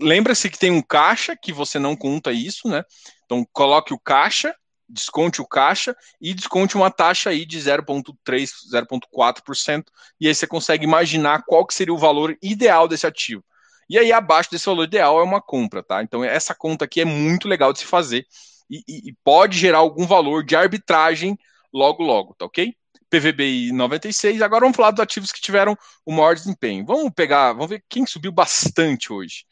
Lembra-se 0.00 0.50
que 0.50 0.58
tem 0.58 0.70
um 0.70 0.82
caixa, 0.82 1.36
que 1.36 1.52
você 1.52 1.78
não 1.78 1.96
conta 1.96 2.32
isso, 2.32 2.68
né? 2.68 2.82
Então, 3.24 3.46
coloque 3.52 3.94
o 3.94 3.98
caixa, 3.98 4.54
desconte 4.88 5.40
o 5.40 5.46
caixa 5.46 5.96
e 6.20 6.34
desconte 6.34 6.76
uma 6.76 6.90
taxa 6.90 7.30
aí 7.30 7.44
de 7.44 7.58
0,3, 7.58 8.50
0,4%, 8.72 9.84
e 10.20 10.28
aí 10.28 10.34
você 10.34 10.46
consegue 10.46 10.84
imaginar 10.84 11.42
qual 11.46 11.66
que 11.66 11.74
seria 11.74 11.94
o 11.94 11.98
valor 11.98 12.36
ideal 12.42 12.86
desse 12.86 13.06
ativo. 13.06 13.44
E 13.88 13.98
aí, 13.98 14.12
abaixo 14.12 14.50
desse 14.50 14.66
valor 14.66 14.84
ideal 14.84 15.20
é 15.20 15.22
uma 15.22 15.40
compra, 15.40 15.82
tá? 15.82 16.02
Então, 16.02 16.24
essa 16.24 16.54
conta 16.54 16.84
aqui 16.84 17.00
é 17.00 17.04
muito 17.04 17.46
legal 17.46 17.72
de 17.72 17.80
se 17.80 17.86
fazer 17.86 18.26
e, 18.68 18.82
e, 18.88 19.10
e 19.10 19.12
pode 19.24 19.56
gerar 19.58 19.78
algum 19.78 20.06
valor 20.06 20.44
de 20.44 20.56
arbitragem 20.56 21.38
logo, 21.72 22.02
logo, 22.02 22.34
tá 22.34 22.44
ok? 22.46 22.74
PVBI 23.08 23.72
96. 23.72 24.42
Agora 24.42 24.62
vamos 24.62 24.76
falar 24.76 24.90
dos 24.90 25.00
ativos 25.00 25.30
que 25.30 25.40
tiveram 25.40 25.76
o 26.04 26.12
maior 26.12 26.34
desempenho. 26.34 26.84
Vamos 26.84 27.12
pegar, 27.14 27.52
vamos 27.52 27.68
ver 27.68 27.84
quem 27.88 28.04
subiu 28.04 28.32
bastante 28.32 29.12
hoje. 29.12 29.44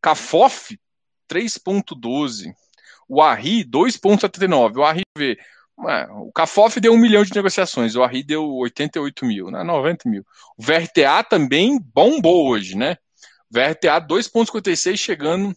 Cafof 0.00 0.78
3.12. 1.30 2.54
O 3.08 3.22
Arri 3.22 3.64
2.79. 3.64 4.76
O 4.76 4.84
Arri 4.84 5.02
vê. 5.16 5.38
O 6.10 6.30
Cafof 6.32 6.78
deu 6.78 6.92
um 6.92 6.96
milhão 6.96 7.24
de 7.24 7.34
negociações, 7.34 7.96
o 7.96 8.02
Arri 8.04 8.22
deu 8.22 8.48
88 8.48 9.24
mil, 9.26 9.50
né? 9.50 9.64
90 9.64 10.08
mil. 10.08 10.24
O 10.56 10.62
VRTA 10.62 11.24
também 11.28 11.80
bombou 11.80 12.46
hoje, 12.48 12.76
né? 12.76 12.96
VRTA 13.50 14.00
2,56 14.00 14.96
chegando 14.96 15.54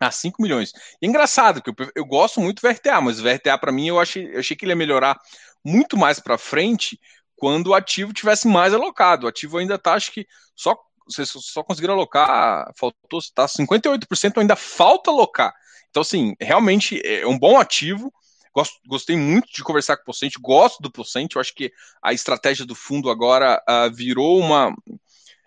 a 0.00 0.10
5 0.10 0.42
milhões. 0.42 0.72
E 1.00 1.06
é 1.06 1.08
engraçado, 1.08 1.62
que 1.62 1.70
eu, 1.70 1.74
eu, 1.94 2.04
gosto 2.04 2.40
muito 2.40 2.60
do 2.60 2.68
VRTA, 2.68 3.00
mas 3.00 3.20
o 3.20 3.22
VRTA 3.22 3.56
para 3.56 3.72
mim 3.72 3.86
eu 3.86 4.00
achei, 4.00 4.34
eu 4.34 4.40
achei 4.40 4.56
que 4.56 4.64
ele 4.64 4.72
ia 4.72 4.76
melhorar 4.76 5.16
muito 5.64 5.96
mais 5.96 6.18
para 6.18 6.36
frente 6.36 7.00
quando 7.36 7.68
o 7.68 7.74
ativo 7.74 8.12
tivesse 8.12 8.48
mais 8.48 8.74
alocado. 8.74 9.26
O 9.26 9.28
ativo 9.28 9.58
ainda 9.58 9.76
está, 9.76 9.94
acho 9.94 10.10
que 10.12 10.26
só 10.54 10.76
vocês 11.06 11.30
só 11.30 11.62
conseguiram 11.62 11.94
alocar, 11.94 12.72
faltou 12.76 13.20
tá 13.32 13.46
58% 13.46 14.38
ainda 14.38 14.56
falta 14.56 15.10
alocar. 15.10 15.54
Então 15.96 16.02
assim, 16.02 16.36
realmente 16.38 17.00
é 17.02 17.26
um 17.26 17.38
bom 17.38 17.58
ativo. 17.58 18.12
Gosto, 18.54 18.78
gostei 18.86 19.16
muito 19.16 19.50
de 19.50 19.64
conversar 19.64 19.96
com 19.96 20.02
o 20.02 20.06
Pocente, 20.06 20.38
gosto 20.38 20.82
do 20.82 20.90
Pocente, 20.90 21.36
eu 21.36 21.40
acho 21.40 21.54
que 21.54 21.72
a 22.02 22.12
estratégia 22.12 22.66
do 22.66 22.74
fundo 22.74 23.08
agora 23.08 23.62
uh, 23.66 23.90
virou 23.94 24.38
uma 24.38 24.76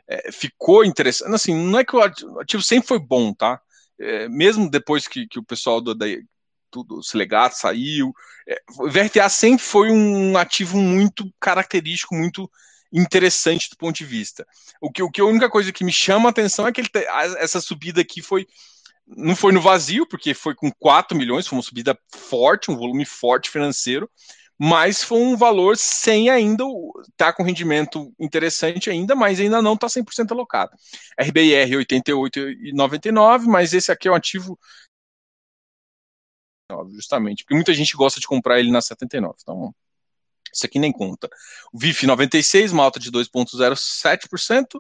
é, 0.08 0.32
ficou 0.32 0.84
interessante. 0.84 1.36
Assim, 1.36 1.54
não 1.54 1.78
é 1.78 1.86
que 1.86 1.96
o 1.96 2.02
ativo 2.02 2.64
sempre 2.64 2.88
foi 2.88 2.98
bom, 2.98 3.32
tá? 3.32 3.62
É, 4.00 4.28
mesmo 4.28 4.68
depois 4.68 5.08
que, 5.08 5.28
que 5.28 5.38
o 5.38 5.44
pessoal 5.44 5.80
do, 5.82 5.94
da, 5.94 6.08
do 6.72 7.04
Selegato 7.04 7.56
saiu, 7.56 8.12
é, 8.48 8.60
o 8.80 8.90
VRTA 8.90 9.30
sempre 9.30 9.64
foi 9.64 9.92
um 9.92 10.36
ativo 10.36 10.80
muito 10.80 11.32
característico, 11.40 12.16
muito 12.16 12.50
interessante 12.92 13.70
do 13.70 13.78
ponto 13.78 13.96
de 13.96 14.06
vista. 14.06 14.48
O 14.82 14.92
que, 14.92 15.04
o 15.04 15.12
que 15.12 15.22
a 15.22 15.26
única 15.26 15.48
coisa 15.48 15.72
que 15.72 15.84
me 15.84 15.92
chama 15.92 16.30
a 16.30 16.32
atenção 16.32 16.66
é 16.68 16.72
que 16.72 16.82
ele, 16.82 16.90
essa 17.38 17.62
subida 17.62 18.02
aqui 18.02 18.20
foi 18.20 18.48
não 19.18 19.36
foi 19.36 19.52
no 19.52 19.62
vazio, 19.62 20.08
porque 20.08 20.34
foi 20.34 20.54
com 20.56 20.72
4 20.72 21.18
milhões, 21.18 21.48
foi 21.48 21.58
uma 21.58 21.64
subida 21.64 21.98
forte, 22.14 22.70
um 22.70 22.78
volume 22.78 23.06
forte 23.06 23.50
financeiro, 23.50 24.10
mas 24.58 25.04
foi 25.04 25.20
um 25.20 25.38
valor 25.38 25.78
sem 25.78 26.30
ainda 26.30 26.66
tá 27.16 27.32
com 27.32 27.44
rendimento 27.44 28.14
interessante 28.20 28.90
ainda, 28.90 29.16
mas 29.16 29.40
ainda 29.40 29.62
não 29.62 29.74
está 29.74 29.88
100% 29.88 30.32
alocado. 30.32 30.72
RBIR 31.20 31.80
88,99, 31.80 33.46
mas 33.46 33.74
esse 33.74 33.92
aqui 33.92 34.08
é 34.08 34.12
um 34.12 34.16
ativo 34.16 34.60
justamente, 36.90 37.44
porque 37.44 37.56
muita 37.56 37.74
gente 37.74 37.96
gosta 37.96 38.20
de 38.20 38.28
comprar 38.28 38.60
ele 38.60 38.70
na 38.70 38.82
79, 38.82 39.36
então 39.42 39.74
isso 40.54 40.66
aqui 40.66 40.78
nem 40.78 40.92
conta. 40.92 41.30
O 41.72 41.80
VIF 41.80 42.06
96, 42.06 42.72
uma 42.72 42.84
alta 42.84 43.00
de 43.00 43.12
2,07%, 43.12 44.80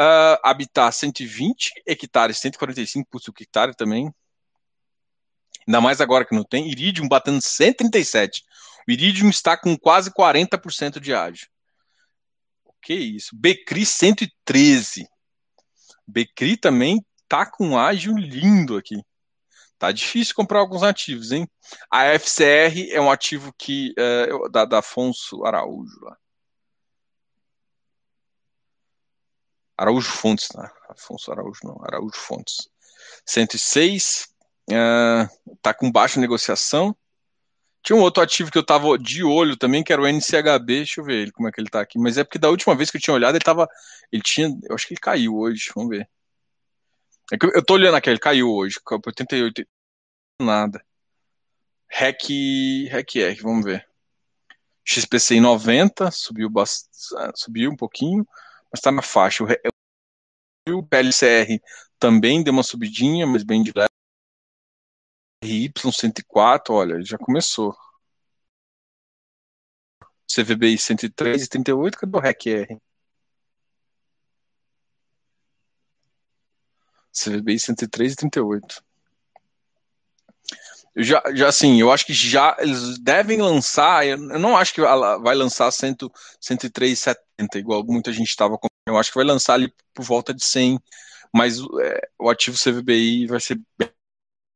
uh, 0.00 0.40
Habitat 0.42 0.92
120, 0.92 1.82
hectares 1.86 2.38
145 2.38 3.08
por 3.10 3.20
hectare 3.38 3.74
também, 3.76 4.12
ainda 5.66 5.80
mais 5.80 6.00
agora 6.00 6.24
que 6.24 6.34
não 6.34 6.44
tem, 6.44 6.70
Iridium 6.70 7.06
batendo 7.06 7.40
137, 7.42 8.42
o 8.88 8.90
Iridium 8.90 9.28
está 9.28 9.56
com 9.56 9.76
quase 9.76 10.10
40% 10.10 10.98
de 10.98 11.14
ágio. 11.14 11.48
O 12.64 12.72
que 12.82 12.94
isso? 12.94 13.36
Becri 13.36 13.84
113. 13.84 15.06
Becri 16.06 16.56
também 16.56 17.04
tá 17.28 17.46
com 17.46 17.78
ágio 17.78 18.16
lindo 18.16 18.76
aqui. 18.76 18.96
Tá 19.78 19.92
difícil 19.92 20.34
comprar 20.34 20.58
alguns 20.58 20.82
ativos, 20.82 21.30
hein? 21.30 21.48
A 21.90 22.04
FCR 22.18 22.90
é 22.90 23.00
um 23.00 23.10
ativo 23.10 23.52
que 23.56 23.94
é, 23.96 24.28
da, 24.50 24.64
da 24.64 24.78
Afonso 24.80 25.44
Araújo 25.44 25.98
lá. 26.02 26.16
Araújo 29.80 30.10
Fontes, 30.10 30.48
tá? 30.48 30.70
Afonso 30.90 31.32
Araújo 31.32 31.60
não, 31.64 31.82
Araújo 31.82 32.16
Fontes. 32.16 32.68
106, 33.24 34.28
uh, 34.70 35.56
tá 35.62 35.72
com 35.72 35.90
baixa 35.90 36.20
negociação. 36.20 36.94
Tinha 37.82 37.96
um 37.96 38.02
outro 38.02 38.22
ativo 38.22 38.50
que 38.50 38.58
eu 38.58 38.62
tava 38.62 38.98
de 38.98 39.24
olho 39.24 39.56
também, 39.56 39.82
que 39.82 39.90
era 39.90 40.02
o 40.02 40.06
NCHB. 40.06 40.66
Deixa 40.66 41.00
eu 41.00 41.04
ver 41.04 41.22
ele, 41.22 41.32
como 41.32 41.48
é 41.48 41.52
que 41.52 41.58
ele 41.58 41.70
tá 41.70 41.80
aqui. 41.80 41.98
Mas 41.98 42.18
é 42.18 42.24
porque 42.24 42.38
da 42.38 42.50
última 42.50 42.74
vez 42.74 42.90
que 42.90 42.98
eu 42.98 43.00
tinha 43.00 43.14
olhado, 43.14 43.36
ele 43.36 43.44
tava. 43.44 43.66
Ele 44.12 44.22
tinha. 44.22 44.54
Eu 44.64 44.74
acho 44.74 44.86
que 44.86 44.92
ele 44.92 45.00
caiu 45.00 45.34
hoje. 45.34 45.70
Vamos 45.74 45.88
ver. 45.88 46.06
É 47.32 47.38
que 47.38 47.46
eu 47.46 47.64
tô 47.64 47.74
olhando 47.74 47.94
aqui, 47.94 48.10
ele 48.10 48.18
caiu 48.18 48.52
hoje. 48.52 48.78
88. 48.86 49.64
Nada. 50.42 50.84
REC. 51.88 52.86
REC 52.90 53.16
R, 53.16 53.40
vamos 53.40 53.64
ver. 53.64 53.88
XPCI 54.84 55.40
90, 55.40 56.10
subiu. 56.10 56.50
Subiu 57.34 57.70
um 57.70 57.76
pouquinho, 57.76 58.26
mas 58.70 58.82
tá 58.82 58.92
na 58.92 59.00
faixa. 59.00 59.44
O 60.68 60.82
PLCR 60.82 61.60
também 61.98 62.42
deu 62.42 62.52
uma 62.52 62.62
subidinha, 62.62 63.26
mas 63.26 63.42
bem 63.42 63.62
de 63.62 63.72
leve. 63.74 63.90
RY104, 65.42 66.70
olha, 66.70 67.02
já 67.02 67.16
começou. 67.18 67.74
CVBI 70.26 70.78
103 70.78 71.44
e 71.44 71.48
38, 71.48 71.98
cadê 71.98 72.16
o 72.16 72.20
REC-R? 72.20 72.78
CVBI 77.12 77.58
103 77.58 78.12
e 78.12 78.16
38. 78.16 78.84
Eu 80.94 81.02
já, 81.04 81.22
já 81.34 81.48
assim, 81.48 81.80
eu 81.80 81.90
acho 81.90 82.04
que 82.06 82.12
já 82.12 82.56
eles 82.58 82.98
devem 82.98 83.40
lançar, 83.40 84.06
eu 84.06 84.18
não 84.18 84.56
acho 84.56 84.74
que 84.74 84.80
vai 84.80 85.34
lançar 85.34 85.70
100, 85.70 85.96
103,70, 86.40 87.56
igual 87.56 87.84
muita 87.84 88.12
gente 88.12 88.28
estava 88.28 88.58
com. 88.58 88.69
Eu 88.90 88.98
acho 88.98 89.10
que 89.10 89.16
vai 89.16 89.24
lançar 89.24 89.54
ali 89.54 89.72
por 89.94 90.04
volta 90.04 90.34
de 90.34 90.44
100, 90.44 90.78
mas 91.32 91.58
é, 91.58 92.08
o 92.18 92.28
ativo 92.28 92.56
CVBI 92.56 93.26
vai 93.26 93.40
ser 93.40 93.60
bem 93.78 93.90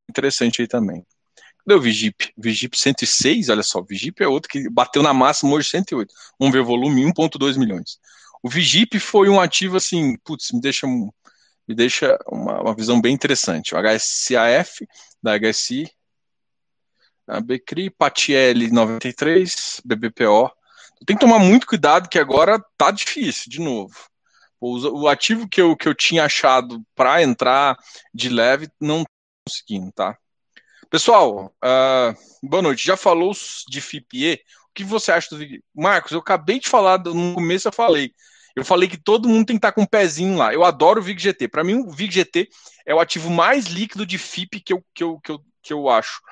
interessante 0.09 0.61
aí 0.61 0.69
também. 0.69 1.05
Cadê 1.65 1.79
o 1.79 1.81
Vigip? 1.81 2.33
Vigip 2.37 2.79
106, 2.79 3.49
olha 3.49 3.63
só, 3.63 3.81
o 3.81 3.85
Vigip 3.85 4.23
é 4.23 4.29
outro 4.29 4.51
que 4.51 4.69
bateu 4.69 5.03
na 5.03 5.15
máxima 5.15 5.55
hoje 5.55 5.71
108. 5.71 6.13
Vamos 6.39 6.53
ver 6.53 6.61
o 6.61 6.65
volume, 6.65 7.05
1.2 7.05 7.59
milhões. 7.59 7.99
O 8.43 8.49
Vigip 8.49 8.99
foi 9.01 9.31
um 9.31 9.41
ativo 9.41 9.79
assim, 9.79 10.17
putz, 10.19 10.53
me 10.53 10.61
deixa, 10.61 10.87
me 10.87 11.75
deixa 11.75 12.19
uma, 12.27 12.61
uma 12.61 12.75
visão 12.75 13.01
bem 13.01 13.15
interessante. 13.15 13.75
O 13.75 13.79
HSAF 13.79 14.87
da 15.23 15.39
HSI, 15.39 15.91
a 17.27 17.41
Becri, 17.41 17.89
Patiel 17.89 18.71
93, 18.71 19.81
BBPO. 19.85 20.51
Tem 21.07 21.17
que 21.17 21.25
tomar 21.25 21.39
muito 21.39 21.67
cuidado 21.67 22.09
que 22.09 22.19
agora 22.19 22.63
tá 22.77 22.91
difícil, 22.91 23.51
de 23.51 23.61
novo. 23.61 23.95
O, 24.65 25.03
o 25.03 25.09
ativo 25.09 25.47
que 25.47 25.61
eu, 25.61 25.77
que 25.77 25.87
eu 25.87 25.95
tinha 25.95 26.25
achado 26.25 26.83
para 26.95 27.23
entrar 27.23 27.77
de 28.15 28.31
leve 28.31 28.71
não 28.81 29.05
conseguindo, 29.47 29.93
tá? 29.93 30.17
Pessoal, 30.89 31.55
uh, 31.63 32.49
boa 32.49 32.63
noite. 32.63 32.87
Já 32.87 32.97
falou 32.97 33.33
de 33.69 33.81
FIPE? 33.83 34.41
O 34.71 34.75
que 34.75 34.83
você 34.83 35.13
acha 35.13 35.37
do? 35.37 35.45
Marcos, 35.75 36.13
eu 36.13 36.19
acabei 36.19 36.59
de 36.59 36.71
falar, 36.71 36.99
no 36.99 37.35
começo 37.35 37.69
eu 37.69 37.73
falei. 37.73 38.15
Eu 38.57 38.65
falei 38.65 38.89
que 38.89 38.97
todo 38.97 39.29
mundo 39.29 39.45
tem 39.45 39.57
que 39.57 39.59
estar 39.59 39.73
com 39.73 39.83
um 39.83 39.87
pezinho 39.87 40.39
lá. 40.39 40.55
Eu 40.55 40.65
adoro 40.65 40.99
o 40.99 41.05
VIG-GT. 41.05 41.49
Para 41.49 41.63
mim, 41.63 41.75
o 41.75 41.91
VIG-GT 41.91 42.49
é 42.87 42.95
o 42.95 43.01
ativo 43.01 43.29
mais 43.29 43.67
líquido 43.67 44.07
de 44.07 44.17
FIP 44.17 44.61
que 44.61 44.73
eu, 44.73 44.83
que 44.95 45.05
eu, 45.05 45.21
que 45.21 45.31
eu, 45.31 45.41
que 45.63 45.73
eu 45.75 45.91
acho. 45.91 46.23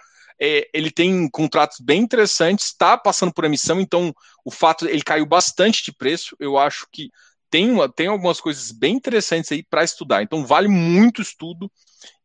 É, 0.40 0.70
ele 0.72 0.90
tem 0.90 1.28
contratos 1.28 1.80
bem 1.80 2.00
interessantes, 2.00 2.68
está 2.68 2.96
passando 2.96 3.32
por 3.32 3.44
emissão, 3.44 3.78
então 3.78 4.14
o 4.42 4.50
fato 4.50 4.88
ele 4.88 5.02
caiu 5.02 5.26
bastante 5.26 5.84
de 5.84 5.92
preço. 5.92 6.34
Eu 6.40 6.56
acho 6.56 6.86
que 6.90 7.10
tem, 7.52 7.70
uma, 7.70 7.86
tem 7.86 8.06
algumas 8.06 8.40
coisas 8.40 8.72
bem 8.72 8.94
interessantes 8.94 9.52
aí 9.52 9.62
para 9.62 9.84
estudar. 9.84 10.22
Então 10.22 10.46
vale 10.46 10.68
muito 10.68 11.20
estudo 11.20 11.70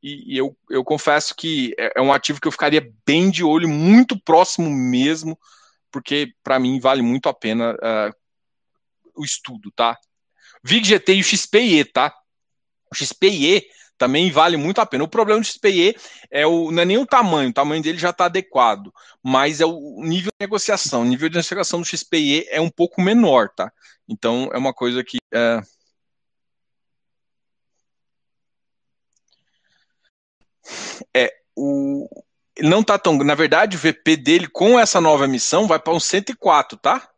e, 0.02 0.34
e 0.34 0.38
eu, 0.38 0.58
eu 0.70 0.86
confesso 0.86 1.36
que 1.36 1.76
é, 1.78 1.92
é, 1.98 2.02
um 2.02 2.14
ativo 2.14 2.40
que 2.40 2.48
eu 2.48 2.52
ficaria 2.52 2.90
bem 3.06 3.30
de 3.30 3.44
olho, 3.44 3.68
muito 3.68 4.18
próximo 4.18 4.70
mesmo, 4.70 5.38
porque 5.92 6.34
para 6.42 6.58
mim 6.58 6.80
vale 6.80 7.02
muito 7.02 7.28
a 7.28 7.34
pena 7.34 7.74
uh, 7.74 8.14
o 9.18 9.26
estudo, 9.26 9.70
tá? 9.76 9.98
VIG 10.64 10.88
GT 10.88 11.16
e 11.16 11.20
o 11.20 11.24
XPIE, 11.24 11.84
tá? 11.84 12.16
O 12.90 12.96
XPIE 12.96 13.68
também 13.98 14.32
vale 14.32 14.58
muito 14.58 14.80
a 14.80 14.86
pena. 14.86 15.04
O 15.04 15.08
problema 15.08 15.42
do 15.42 15.46
XPE 15.46 15.96
é 16.32 16.46
o, 16.46 16.72
não 16.72 16.82
é 16.82 16.86
nem 16.86 16.98
o 16.98 17.06
tamanho, 17.06 17.50
o 17.50 17.54
tamanho 17.54 17.82
dele 17.82 17.98
já 17.98 18.12
está 18.12 18.26
adequado, 18.26 18.94
mas 19.24 19.62
é 19.62 19.66
o 19.66 20.02
nível 20.04 20.32
de 20.32 20.46
negociação. 20.46 21.02
O 21.02 21.06
nível 21.06 21.30
de 21.30 21.36
negociação 21.36 21.82
do 21.82 21.86
XPE 21.88 22.48
é 22.50 22.62
um 22.62 22.70
pouco 22.70 23.02
menor, 23.02 23.50
tá? 23.50 23.72
Então 24.08 24.50
é 24.54 24.58
uma 24.58 24.74
coisa 24.74 25.04
que. 25.04 25.18
É... 25.34 25.62
é 31.16 31.32
o, 31.56 32.08
não 32.62 32.84
tá 32.84 32.98
tão. 32.98 33.18
Na 33.18 33.36
verdade, 33.36 33.78
o 33.78 33.80
VP 33.80 34.18
dele 34.18 34.48
com 34.48 34.80
essa 34.80 35.02
nova 35.02 35.26
emissão 35.26 35.68
vai 35.68 35.80
para 35.80 35.94
um 35.94 36.00
104, 36.00 36.78
tá? 36.78 37.10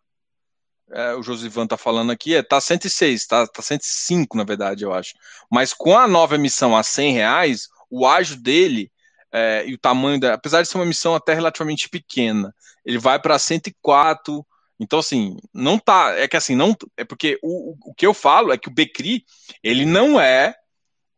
É, 0.91 1.13
o 1.13 1.21
Josivan 1.21 1.67
tá 1.67 1.77
falando 1.77 2.11
aqui, 2.11 2.35
é, 2.35 2.41
tá 2.41 2.59
106, 2.59 3.27
tá, 3.27 3.45
tá 3.47 3.61
105, 3.61 4.35
na 4.35 4.43
verdade, 4.43 4.83
eu 4.83 4.93
acho. 4.93 5.13
Mas 5.51 5.73
com 5.73 5.97
a 5.97 6.07
nova 6.07 6.35
emissão 6.35 6.75
a 6.75 6.83
100 6.83 7.13
reais, 7.13 7.67
o 7.89 8.07
ágio 8.07 8.37
dele 8.37 8.91
é, 9.31 9.63
e 9.67 9.73
o 9.73 9.77
tamanho, 9.77 10.19
da, 10.19 10.33
apesar 10.33 10.61
de 10.61 10.67
ser 10.67 10.77
uma 10.77 10.85
emissão 10.85 11.15
até 11.15 11.33
relativamente 11.33 11.89
pequena, 11.89 12.53
ele 12.83 12.97
vai 12.97 13.19
para 13.19 13.37
104. 13.37 14.45
Então, 14.79 14.99
assim, 14.99 15.37
não 15.53 15.77
tá. 15.77 16.13
É 16.17 16.27
que 16.27 16.37
assim, 16.37 16.55
não. 16.55 16.75
É 16.97 17.03
porque 17.03 17.37
o, 17.43 17.75
o 17.91 17.93
que 17.93 18.07
eu 18.07 18.13
falo 18.13 18.51
é 18.51 18.57
que 18.57 18.69
o 18.69 18.73
Becri, 18.73 19.25
ele 19.63 19.85
não 19.85 20.19
é 20.19 20.55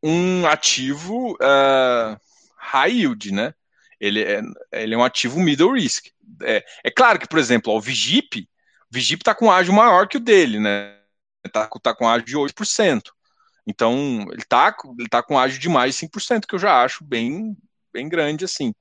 um 0.04 0.46
ativo 0.48 1.34
uh, 1.34 2.20
high 2.58 2.92
yield, 2.92 3.32
né? 3.32 3.54
Ele 4.00 4.24
é, 4.24 4.42
ele 4.72 4.96
é 4.96 4.98
um 4.98 5.04
ativo 5.04 5.40
middle 5.40 5.74
risk. 5.74 6.08
É, 6.42 6.64
é 6.84 6.92
claro 6.92 7.20
que, 7.20 7.28
por 7.28 7.38
exemplo, 7.38 7.72
ó, 7.72 7.78
o 7.78 7.82
Vigip, 7.82 8.50
Vigip 8.92 9.22
está 9.22 9.34
com 9.34 9.52
ágio 9.52 9.74
maior 9.74 10.08
que 10.08 10.18
o 10.18 10.20
dele, 10.20 10.60
né? 10.60 10.98
Está 11.46 11.68
tá 11.82 11.96
com 11.96 12.08
ágio 12.08 12.26
de 12.26 12.36
8%. 12.36 13.12
Então, 13.66 14.26
ele 14.32 14.42
está 14.42 14.76
ele 15.00 15.08
tá 15.08 15.24
com 15.24 15.40
ágio 15.40 15.60
de 15.60 15.70
mais 15.70 15.96
de 15.96 16.08
5%, 16.08 16.46
que 16.48 16.56
eu 16.56 16.60
já 16.60 16.84
acho 16.84 17.04
bem, 17.04 17.56
bem 17.94 18.10
grande 18.10 18.46
assim. 18.46 18.74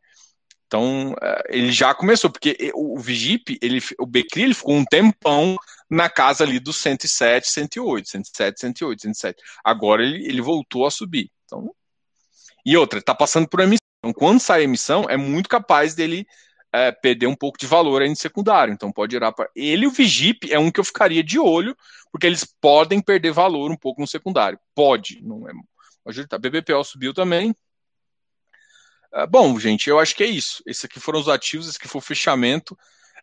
Então, 0.67 1.15
é, 1.21 1.43
ele 1.49 1.73
já 1.73 1.95
começou, 1.95 2.31
porque 2.31 2.71
o 2.75 2.99
Vigip, 2.99 3.59
ele, 3.61 3.81
o 3.99 4.07
Becri, 4.07 4.43
ele 4.43 4.55
ficou 4.55 4.75
um 4.75 4.85
tempão 4.85 5.57
na 5.89 6.09
casa 6.09 6.45
ali 6.45 6.61
dos 6.61 6.77
107, 6.79 7.49
108, 7.49 8.09
107, 8.09 8.61
108, 8.61 9.03
107. 9.03 9.43
Agora 9.65 10.03
ele, 10.03 10.25
ele 10.27 10.41
voltou 10.41 10.87
a 10.87 10.91
subir. 10.91 11.31
Então, 11.45 11.75
e 12.65 12.77
outra, 12.77 13.01
está 13.01 13.15
passando 13.15 13.49
por 13.49 13.61
emissão. 13.61 13.81
Então, 13.99 14.13
quando 14.13 14.41
sai 14.41 14.61
a 14.61 14.65
emissão, 14.65 15.05
é 15.09 15.17
muito 15.17 15.49
capaz 15.49 15.95
dele 15.95 16.27
é, 16.73 16.93
perder 16.93 17.27
um 17.27 17.35
pouco 17.35 17.59
de 17.59 17.67
valor 17.67 18.03
aí 18.03 18.09
no 18.09 18.17
secundário. 18.17 18.73
Então, 18.73 18.93
pode 18.93 19.17
ir 19.17 19.21
para. 19.35 19.51
Ele 19.55 19.85
e 19.85 19.87
o 19.87 19.91
Vigip 19.91 20.53
é 20.53 20.59
um 20.59 20.71
que 20.71 20.81
eu 20.81 20.85
ficaria 20.85 21.23
de 21.23 21.39
olho, 21.39 21.77
porque 22.11 22.27
eles 22.27 22.45
podem 22.61 23.01
perder 23.01 23.33
valor 23.33 23.71
um 23.71 23.77
pouco 23.77 24.01
no 24.01 24.07
secundário. 24.07 24.59
Pode, 24.75 25.21
não 25.23 25.49
é. 25.49 25.53
A 26.31 26.39
BBPO 26.39 26.83
subiu 26.85 27.13
também. 27.13 27.55
É, 29.13 29.27
bom, 29.27 29.59
gente, 29.59 29.91
eu 29.91 29.99
acho 29.99 30.15
que 30.15 30.23
é 30.23 30.27
isso. 30.27 30.63
Esses 30.67 30.85
aqui 30.85 31.01
foram 31.01 31.21
os 31.21 31.29
ativos, 31.29 31.69
esse 31.69 31.77
aqui 31.77 31.89
foi 31.89 31.99
o 31.99 32.03
fechamento. 32.03 32.79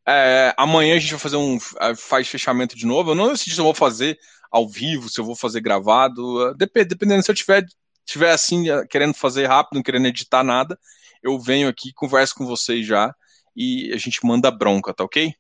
É, 0.06 0.54
amanhã 0.58 0.96
a 0.96 1.00
gente 1.00 1.12
vai 1.12 1.20
fazer 1.20 1.38
um 1.38 1.58
é, 1.80 1.96
faz 1.96 2.28
fechamento 2.28 2.76
de 2.76 2.86
novo. 2.86 3.12
Eu 3.12 3.16
não 3.16 3.32
decidi 3.32 3.56
se 3.56 3.62
eu 3.62 3.66
vou 3.66 3.74
fazer 3.74 4.18
ao 4.52 4.68
vivo, 4.68 5.10
se 5.10 5.20
eu 5.20 5.26
vou 5.26 5.36
fazer 5.36 5.62
gravado. 5.62 6.54
Dependendo 6.56 7.24
se 7.24 7.32
eu 7.32 7.36
tiver 7.36 7.66
tiver 8.06 8.32
assim, 8.32 8.70
eh, 8.70 8.88
querendo 8.88 9.14
fazer 9.14 9.48
rápido, 9.48 9.76
não 9.76 9.84
querendo 9.84 10.08
editar 10.08 10.42
nada, 10.42 10.80
eu 11.22 11.38
venho 11.38 11.68
aqui, 11.68 11.92
converso 11.94 12.36
com 12.36 12.46
vocês 12.46 12.88
já 12.88 13.14
e 13.58 13.92
a 13.92 13.98
gente 13.98 14.24
manda 14.24 14.52
bronca, 14.52 14.94
tá 14.94 15.04
ok? 15.04 15.34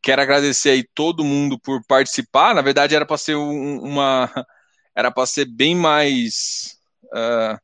Quero 0.00 0.22
agradecer 0.22 0.70
aí 0.70 0.84
todo 0.94 1.24
mundo 1.24 1.58
por 1.58 1.84
participar. 1.84 2.54
Na 2.54 2.62
verdade, 2.62 2.94
era 2.94 3.04
para 3.04 3.18
ser 3.18 3.34
um, 3.34 3.80
uma. 3.80 4.30
Era 4.98 5.10
para 5.10 5.26
ser 5.26 5.44
bem 5.44 5.76
mais. 5.76 6.78
Uh, 7.12 7.60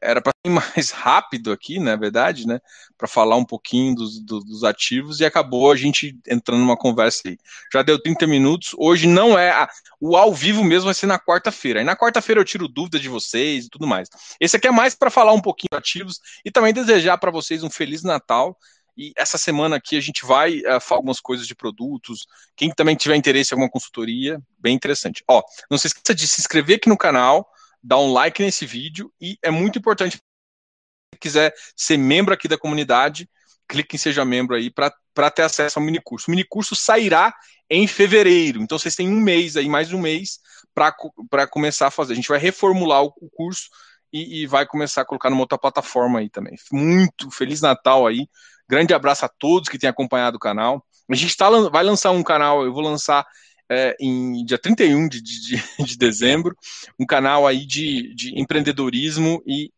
era 0.00 0.20
para 0.20 0.32
ser 0.44 0.50
mais 0.76 0.90
rápido 0.90 1.52
aqui, 1.52 1.78
na 1.78 1.96
verdade, 1.96 2.46
né? 2.46 2.60
Para 2.96 3.08
falar 3.08 3.36
um 3.36 3.44
pouquinho 3.44 3.94
dos, 3.94 4.20
dos, 4.20 4.44
dos, 4.44 4.64
ativos 4.64 5.20
e 5.20 5.24
acabou 5.24 5.70
a 5.70 5.76
gente 5.76 6.18
entrando 6.26 6.60
numa 6.60 6.76
conversa 6.76 7.22
aí. 7.26 7.38
Já 7.72 7.82
deu 7.82 8.00
30 8.00 8.26
minutos. 8.26 8.70
Hoje 8.78 9.06
não 9.06 9.38
é. 9.38 9.50
A, 9.50 9.68
o 10.00 10.16
ao 10.16 10.32
vivo 10.32 10.64
mesmo 10.64 10.86
vai 10.86 10.94
ser 10.94 11.06
na 11.06 11.18
quarta-feira. 11.18 11.80
Aí 11.80 11.84
na 11.84 11.96
quarta-feira 11.96 12.40
eu 12.40 12.44
tiro 12.44 12.68
dúvidas 12.68 13.00
de 13.00 13.08
vocês 13.08 13.66
e 13.66 13.68
tudo 13.68 13.86
mais. 13.86 14.08
Esse 14.40 14.56
aqui 14.56 14.68
é 14.68 14.70
mais 14.70 14.94
para 14.94 15.10
falar 15.10 15.32
um 15.32 15.40
pouquinho 15.40 15.76
ativos 15.76 16.20
e 16.44 16.50
também 16.50 16.72
desejar 16.72 17.18
para 17.18 17.30
vocês 17.30 17.62
um 17.62 17.70
Feliz 17.70 18.02
Natal. 18.02 18.56
E 18.96 19.12
essa 19.16 19.36
semana 19.36 19.76
aqui 19.76 19.96
a 19.96 20.00
gente 20.00 20.24
vai 20.24 20.58
uh, 20.60 20.80
falar 20.80 20.98
algumas 20.98 21.20
coisas 21.20 21.46
de 21.46 21.54
produtos. 21.54 22.26
Quem 22.56 22.70
também 22.70 22.96
tiver 22.96 23.16
interesse 23.16 23.52
em 23.52 23.54
alguma 23.54 23.70
consultoria, 23.70 24.40
bem 24.58 24.74
interessante. 24.74 25.22
Ó, 25.28 25.42
não 25.70 25.76
se 25.76 25.88
esqueça 25.88 26.14
de 26.14 26.26
se 26.26 26.40
inscrever 26.40 26.76
aqui 26.76 26.88
no 26.88 26.96
canal 26.96 27.46
dá 27.86 27.96
um 27.98 28.12
like 28.12 28.42
nesse 28.42 28.66
vídeo 28.66 29.12
e 29.20 29.38
é 29.40 29.50
muito 29.50 29.78
importante 29.78 30.16
se 30.16 31.18
quiser 31.20 31.54
ser 31.76 31.96
membro 31.96 32.34
aqui 32.34 32.48
da 32.48 32.58
comunidade, 32.58 33.30
clique 33.68 33.94
em 33.94 33.98
seja 33.98 34.24
membro 34.24 34.56
aí 34.56 34.70
para 34.70 35.30
ter 35.30 35.42
acesso 35.42 35.78
ao 35.78 35.84
mini 35.84 36.00
curso. 36.02 36.26
O 36.26 36.30
mini 36.30 36.44
curso 36.44 36.74
sairá 36.74 37.32
em 37.70 37.86
fevereiro, 37.86 38.60
então 38.60 38.78
vocês 38.78 38.96
têm 38.96 39.08
um 39.08 39.20
mês 39.20 39.56
aí, 39.56 39.68
mais 39.68 39.92
um 39.92 40.00
mês 40.00 40.40
para 40.74 41.46
começar 41.46 41.86
a 41.86 41.90
fazer. 41.90 42.12
A 42.12 42.16
gente 42.16 42.28
vai 42.28 42.38
reformular 42.38 43.04
o, 43.04 43.12
o 43.20 43.30
curso 43.30 43.68
e, 44.12 44.42
e, 44.42 44.46
vai 44.46 44.66
começar 44.66 45.02
a 45.02 45.04
colocar 45.04 45.30
numa 45.30 45.42
outra 45.42 45.58
plataforma 45.58 46.18
aí 46.18 46.28
também. 46.28 46.54
Muito 46.72 47.30
feliz 47.30 47.60
Natal 47.60 48.06
aí. 48.06 48.28
Grande 48.68 48.94
abraço 48.94 49.24
a 49.24 49.28
todos 49.28 49.68
que 49.68 49.78
têm 49.78 49.88
acompanhado 49.88 50.36
o 50.36 50.40
canal. 50.40 50.84
A 51.08 51.14
gente 51.14 51.36
tá, 51.36 51.48
vai 51.70 51.84
lançar 51.84 52.10
um 52.10 52.22
canal, 52.22 52.64
eu 52.64 52.72
vou 52.72 52.82
lançar 52.82 53.26
é, 53.68 53.96
em 54.00 54.44
dia 54.44 54.58
31 54.58 55.08
de, 55.08 55.20
de, 55.20 55.62
de 55.84 55.96
dezembro, 55.96 56.56
um 56.98 57.06
canal 57.06 57.46
aí 57.46 57.64
de, 57.64 58.14
de 58.14 58.40
empreendedorismo 58.40 59.42
e 59.46 59.70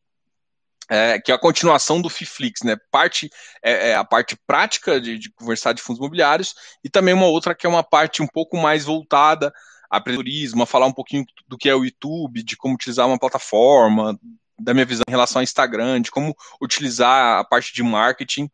é, 0.91 1.21
que 1.21 1.31
é 1.31 1.35
a 1.35 1.39
continuação 1.39 2.01
do 2.01 2.09
FIFLIX, 2.09 2.63
né? 2.63 2.77
Parte 2.91 3.29
é, 3.63 3.91
é 3.91 3.95
a 3.95 4.05
parte 4.05 4.39
prática 4.47 4.99
de, 4.99 5.19
de, 5.19 5.31
conversar 5.31 5.75
de 5.75 5.83
fundos 5.83 5.99
imobiliários 5.99 6.55
e 6.83 6.89
também 6.89 7.13
uma 7.13 7.27
outra 7.27 7.55
que 7.55 7.67
é 7.67 7.69
uma 7.69 7.83
parte 7.83 8.23
um 8.23 8.27
pouco 8.27 8.57
mais 8.57 8.85
voltada 8.85 9.53
a 9.91 9.99
empreendedorismo, 9.99 10.63
a 10.63 10.67
falar 10.67 10.87
um 10.87 10.93
pouquinho 10.93 11.27
do 11.47 11.59
que 11.59 11.69
é 11.69 11.75
o 11.75 11.85
YouTube, 11.85 12.43
de 12.43 12.57
como 12.57 12.75
utilizar 12.75 13.07
uma 13.07 13.19
plataforma, 13.19 14.19
da 14.59 14.75
minha 14.75 14.85
visão 14.85 15.05
em 15.07 15.11
relação 15.11 15.41
ao 15.41 15.45
Instagram, 15.45 16.01
de 16.01 16.11
como 16.11 16.37
utilizar 16.61 17.39
a 17.39 17.45
parte 17.45 17.73
de 17.73 17.83
marketing 17.83 18.51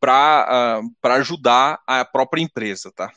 para 0.00 0.82
uh, 0.82 1.08
ajudar 1.08 1.80
a 1.86 2.04
própria 2.04 2.42
empresa, 2.42 2.92
tá? 2.94 3.10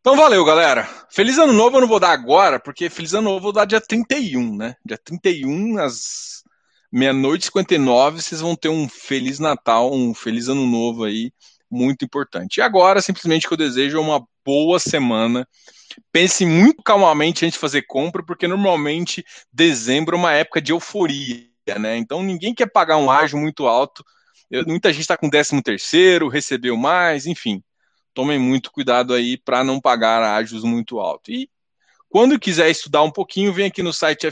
Então 0.00 0.16
valeu, 0.16 0.44
galera. 0.44 0.88
Feliz 1.10 1.36
ano 1.36 1.52
novo 1.52 1.76
eu 1.76 1.80
não 1.80 1.88
vou 1.88 1.98
dar 1.98 2.12
agora, 2.12 2.60
porque 2.60 2.88
feliz 2.88 3.12
ano 3.12 3.24
novo 3.24 3.38
eu 3.38 3.42
vou 3.42 3.52
dar 3.52 3.64
dia 3.64 3.80
31, 3.80 4.56
né? 4.56 4.76
Dia 4.84 4.96
31, 4.96 5.78
às 5.78 6.44
meia-noite 6.92 7.42
e 7.42 7.46
59, 7.46 8.22
vocês 8.22 8.40
vão 8.40 8.54
ter 8.54 8.68
um 8.68 8.88
feliz 8.88 9.38
Natal, 9.38 9.92
um 9.92 10.14
feliz 10.14 10.48
ano 10.48 10.64
novo 10.64 11.04
aí, 11.04 11.32
muito 11.70 12.04
importante. 12.04 12.58
E 12.58 12.62
agora, 12.62 13.02
simplesmente, 13.02 13.46
que 13.46 13.52
eu 13.52 13.58
desejo 13.58 13.98
é 13.98 14.00
uma 14.00 14.24
boa 14.44 14.78
semana. 14.78 15.46
Pense 16.12 16.46
muito 16.46 16.82
calmamente 16.82 17.44
antes 17.44 17.54
de 17.54 17.60
fazer 17.60 17.82
compra, 17.82 18.24
porque 18.24 18.46
normalmente 18.46 19.24
dezembro 19.52 20.16
é 20.16 20.18
uma 20.18 20.32
época 20.32 20.60
de 20.60 20.72
euforia, 20.72 21.48
né? 21.78 21.96
Então 21.96 22.22
ninguém 22.22 22.54
quer 22.54 22.70
pagar 22.70 22.96
um 22.96 23.10
ágio 23.10 23.38
muito 23.38 23.66
alto. 23.66 24.04
Muita 24.66 24.92
gente 24.92 25.02
está 25.02 25.16
com 25.16 25.28
13 25.28 25.62
terceiro, 25.62 26.28
recebeu 26.28 26.76
mais, 26.76 27.26
enfim 27.26 27.62
tomem 28.16 28.38
muito 28.38 28.72
cuidado 28.72 29.12
aí 29.12 29.36
para 29.36 29.62
não 29.62 29.78
pagar 29.78 30.22
ágios 30.22 30.64
muito 30.64 30.98
alto. 30.98 31.30
E 31.30 31.50
quando 32.08 32.40
quiser 32.40 32.70
estudar 32.70 33.02
um 33.02 33.10
pouquinho, 33.10 33.52
vem 33.52 33.66
aqui 33.66 33.82
no 33.82 33.92
site 33.92 34.26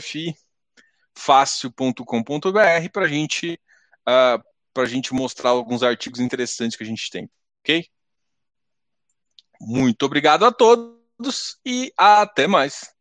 fifácil.com.br 1.15 2.89
para 2.91 3.07
gente, 3.07 3.61
uh, 4.09 4.43
a 4.75 4.85
gente 4.85 5.13
mostrar 5.13 5.51
alguns 5.51 5.83
artigos 5.83 6.19
interessantes 6.19 6.75
que 6.75 6.83
a 6.83 6.87
gente 6.87 7.11
tem, 7.11 7.29
ok? 7.59 7.87
Muito 9.61 10.03
obrigado 10.03 10.45
a 10.45 10.51
todos 10.51 11.59
e 11.63 11.93
até 11.95 12.47
mais. 12.47 12.94